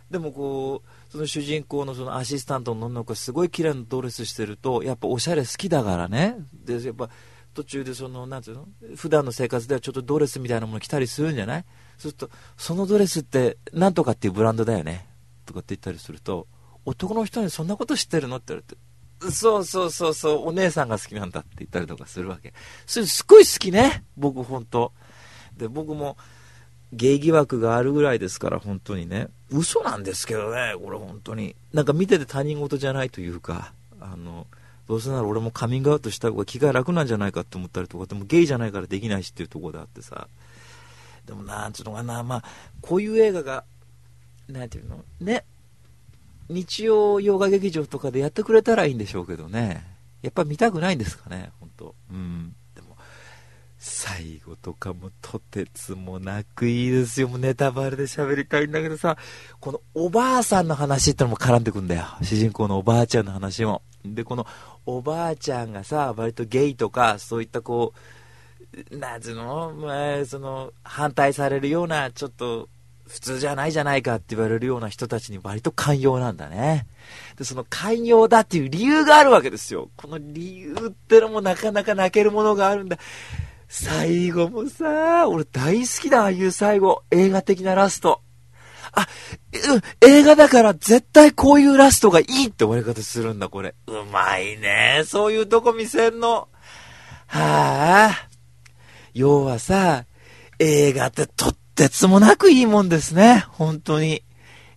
[0.10, 6.38] でもこうその主人公のそのアシスタントの女の子がすごい綺麗なドレスしてるとやっぱおしゃれ好きだからね。
[6.54, 7.10] でやっぱ
[7.54, 8.68] 途中でそのなんていうの？
[8.96, 11.66] 普段の生活ではちょっとドレスみたいなもの着たりするんじゃない？
[11.98, 15.08] そうするとそのドレスってなんとかっていうブランドだよね。
[15.46, 16.48] とかって言ったりすると
[16.86, 18.76] 男の人にそんなこと知ってるのって言われ
[19.28, 22.54] てそうそうそうそうお姉さんが好きなんだって言ったりとかするわけ。
[22.86, 24.04] それすごい好きね。
[24.18, 24.92] 僕本当
[25.56, 26.18] で僕も
[26.96, 29.28] ゲイ疑惑があるぐらいですから、本当にね。
[29.52, 31.56] 嘘なんですけどね、これ本当に。
[31.74, 34.48] なんか見てて他人事じゃないというか、あの、
[34.88, 40.28] どうせなら俺もカミングアウトした方が気が楽なんじゃないかって思ったりとか、でもゲイじゃないからできないしっていうところであってさ。
[41.26, 42.44] でもなんつうのかな、まあ、
[42.82, 43.64] こういう映画が、
[44.48, 45.44] なんていうのね。
[46.48, 49.84] 日曜洋画劇場とかでやってくれたらいいんでしょうけどね。
[50.22, 52.56] やっぱ見たくないんですかね、本当うん。
[53.88, 57.28] 最後とかもとてつもなくいいですよ。
[57.28, 59.16] もうネタバレで喋りたいんだけどさ、
[59.60, 62.06] このおばあさんの話ってのも絡んでくんだよ。
[62.24, 63.84] 主人公のおばあちゃんの話も。
[64.04, 64.48] で、この
[64.88, 67.94] おばあちゃんがさ、割とゲイとか、そういったこ
[68.92, 72.68] う、なんつうの、まあ、その、反対されるような、ちょっと、
[73.08, 76.88] 普通じゃないじゃないかって言われるような人たちに割と寛容なんだね。
[77.38, 79.92] で、その寛容だっていう理由があるわけですよ。
[79.96, 82.98] この理由ってのもなかなか泣けるものがあるんだ。
[83.68, 87.04] 最後もさ、俺大好きだ、ああいう最後。
[87.12, 88.22] 映画的なラスト。
[88.94, 89.08] あ、
[89.72, 93.76] うん、映画だから絶対こういうラストがいいって終わり方するんだ、これ。
[93.88, 95.04] うまいね。
[95.06, 96.48] そういうとこ見せんの。
[97.28, 98.28] はあ。
[99.14, 100.06] 要はさ、
[100.60, 103.46] 映画ってとってつもなくいいもんですね。
[103.50, 104.24] 本当に。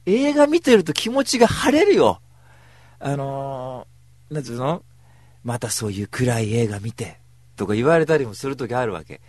[0.07, 2.21] 映画見てると気持ちが晴れるよ。
[2.99, 4.83] あのー、なんつうの？
[5.45, 7.21] またそういう暗い映画見て、
[7.59, 9.21] とか言われたりもする時あるわけ。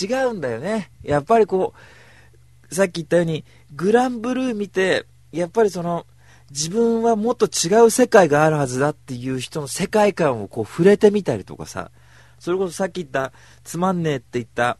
[0.00, 0.92] 違うんだよね。
[1.02, 1.74] やっぱりこ
[2.70, 6.06] う、さっき言ったように、グランブルー見て、やっぱりその、
[6.50, 11.90] 自分はもっと違う世界があるはずだっていう人の世界観をこう触れてみたりとかさ、
[12.38, 13.32] それこそさっき言った、
[13.64, 14.78] つまんねえって言った、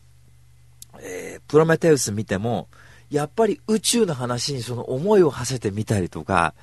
[1.01, 2.69] えー、プロメテウス見ても、
[3.11, 6.55] やっぱり宇宙の話にその思いを馳せてみたりとか、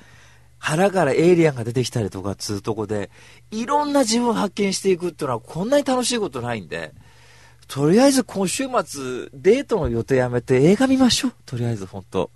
[0.58, 3.10] 腹からエイリアンが出てきたりとかっつうとこで、
[3.50, 6.92] いろんな自分を発見していくっていうのはこんなに楽しいことないんで、
[7.68, 11.32] とりあえず今週末、デートの予定やめて映画見ましょう。
[11.44, 12.30] とりあえず本当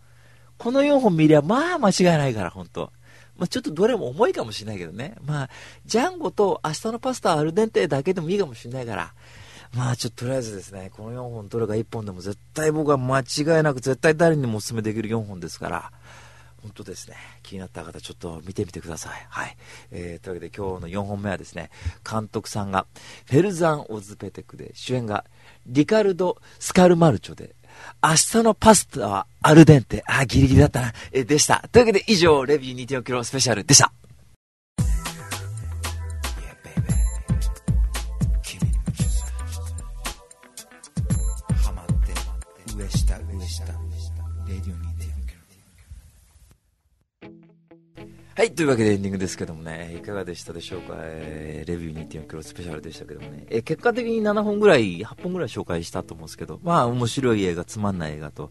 [0.58, 2.92] この4本見りゃ、まあ間違いないから、本当
[3.36, 5.14] まあ、ちょっとどれも重いかもしれないけどね。
[5.24, 5.50] まあ、
[5.86, 9.14] ジャンゴと明日のパスタアルデンテだけでもいいかもしれないから。
[9.74, 15.92] まあちょっととりあえずですね、この4本どれか1本でも絶対僕は間違いなく絶対誰にもお勧めできる4本ですから、
[16.62, 17.16] 本当ですね。
[17.42, 19.26] 気になった方、ちょっと見てみてください。
[19.28, 19.56] はい。
[19.90, 21.70] えー、というわけで今日の4本目はですね、
[22.08, 22.86] 監督さんが、
[23.26, 25.24] フェルザン・オズペテクで、主演が、
[25.66, 27.54] リカルド・スカルマルチョで、
[28.02, 30.04] 明日のパスタはアルデンテ。
[30.06, 30.92] あ、ギリギリだったな。
[31.12, 31.68] え、でした。
[31.72, 33.92] というわけで以上、レビュー2.4キロスペシャルでした。
[48.41, 58.51] はい、というわけでエンディングですけどもね、いかがでしたでしょうか、えーレビュー2.4キロスペシャルでしたけどもね、えー結果的に7本ぐらい、8本ぐらい紹介したと思うんですけど、まあ面白い映画、つまんない映画と、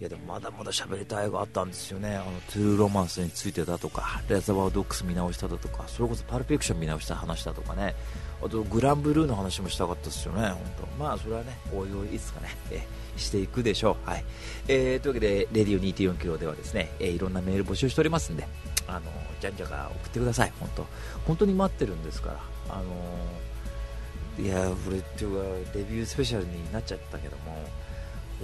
[0.00, 7.96] いやでもまだまだ喋りたい映画あったんですよね、あのトゥルーロマンスについてだとか、レザーバードックス見直しただとか、それこそパルプフィクション見直した話だとかね、
[8.40, 10.86] あとグランブルーの話もしたかったですよね、本当。
[11.02, 14.08] まあそれはね、おいおいいつかね、えーしていくでしょう。
[14.08, 14.24] はい。
[14.68, 18.46] えー、というわけで、レディオ2.4キロではですね、えーいろんなメール募集しておりますんで、
[18.86, 19.02] あの
[19.40, 20.86] じゃんじゃが送ってください、本当。
[21.26, 27.56] 本当に待ってるんですから、あのいやこれっていうかレビュースペシャルになっちゃったけども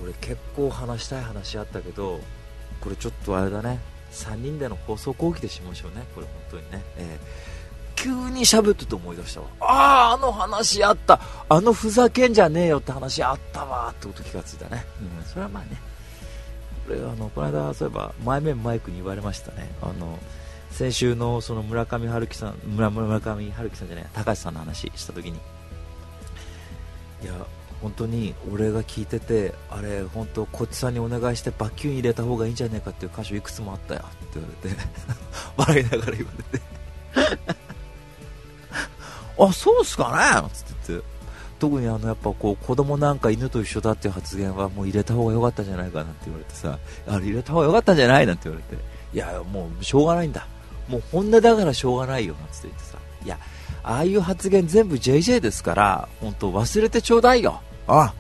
[0.03, 2.21] 俺結構話したい話あったけど
[2.81, 3.81] これちょっとあれだね。
[4.13, 6.05] 3人での放送後期でしましょうね。
[6.15, 7.51] これ本当にね、えー
[7.97, 9.47] 急に喋ってて思い出したわ。
[9.61, 9.65] あ
[10.13, 11.21] ああの話あった。
[11.51, 15.79] あのふざけんじゃねえよって話あったわってこと気がついたね、うん、それはまあね。
[16.91, 19.71] れあのこの間そういえば前面マイクに言われましたね。
[19.83, 20.19] あの
[20.71, 25.39] 先週のその村上春樹さん村村上春樹さんじゃない高橋さんの話した時に。
[27.23, 27.33] いや
[27.83, 34.03] 本当に俺が聞いててあれ本当こっちさんにお願いしてバキュン入れた方がいいんじゃないかっていう箇所いくつもあったよ。
[34.07, 34.77] って言われて
[35.57, 36.65] 笑いながら言われて。
[39.43, 40.51] あそうっすかね！
[40.53, 40.75] つって
[41.61, 48.83] 特にあのやっぱこう子供なんか犬と一緒だっていう発言はもう入れた方が良かったんじゃないかなって言われてさあれ入れた方が良かったんじゃないなんて言われて
[49.13, 50.47] いやもうしょうがないんだ。
[50.89, 53.39] もう本音だからしょうがないよなんて言ってさいや
[53.83, 57.61] ああいう発言全部 JJ ですから本当忘れてちょうだいよ。
[57.87, 58.15] あ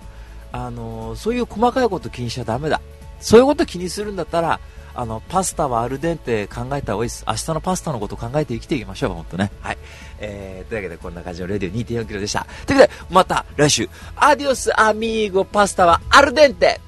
[0.53, 2.81] あのそういう細かいこと気にしちゃダメだ。
[3.21, 4.61] そういうこと気にするんだったら
[4.95, 7.25] あのパスタはアルデンテ考えた方がいいです。
[7.27, 9.53] 明日のパスタのこと考えて生きていきましょう本当ね。
[9.61, 9.79] はい、
[10.21, 12.47] えー、というわけでこんな感じのレディオ2 4キロでした。
[12.67, 13.89] ということでまた来週。
[14.17, 16.81] アディオスアミーゴパスタはアルデンテ。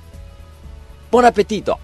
[1.11, 1.78] ボナペティート。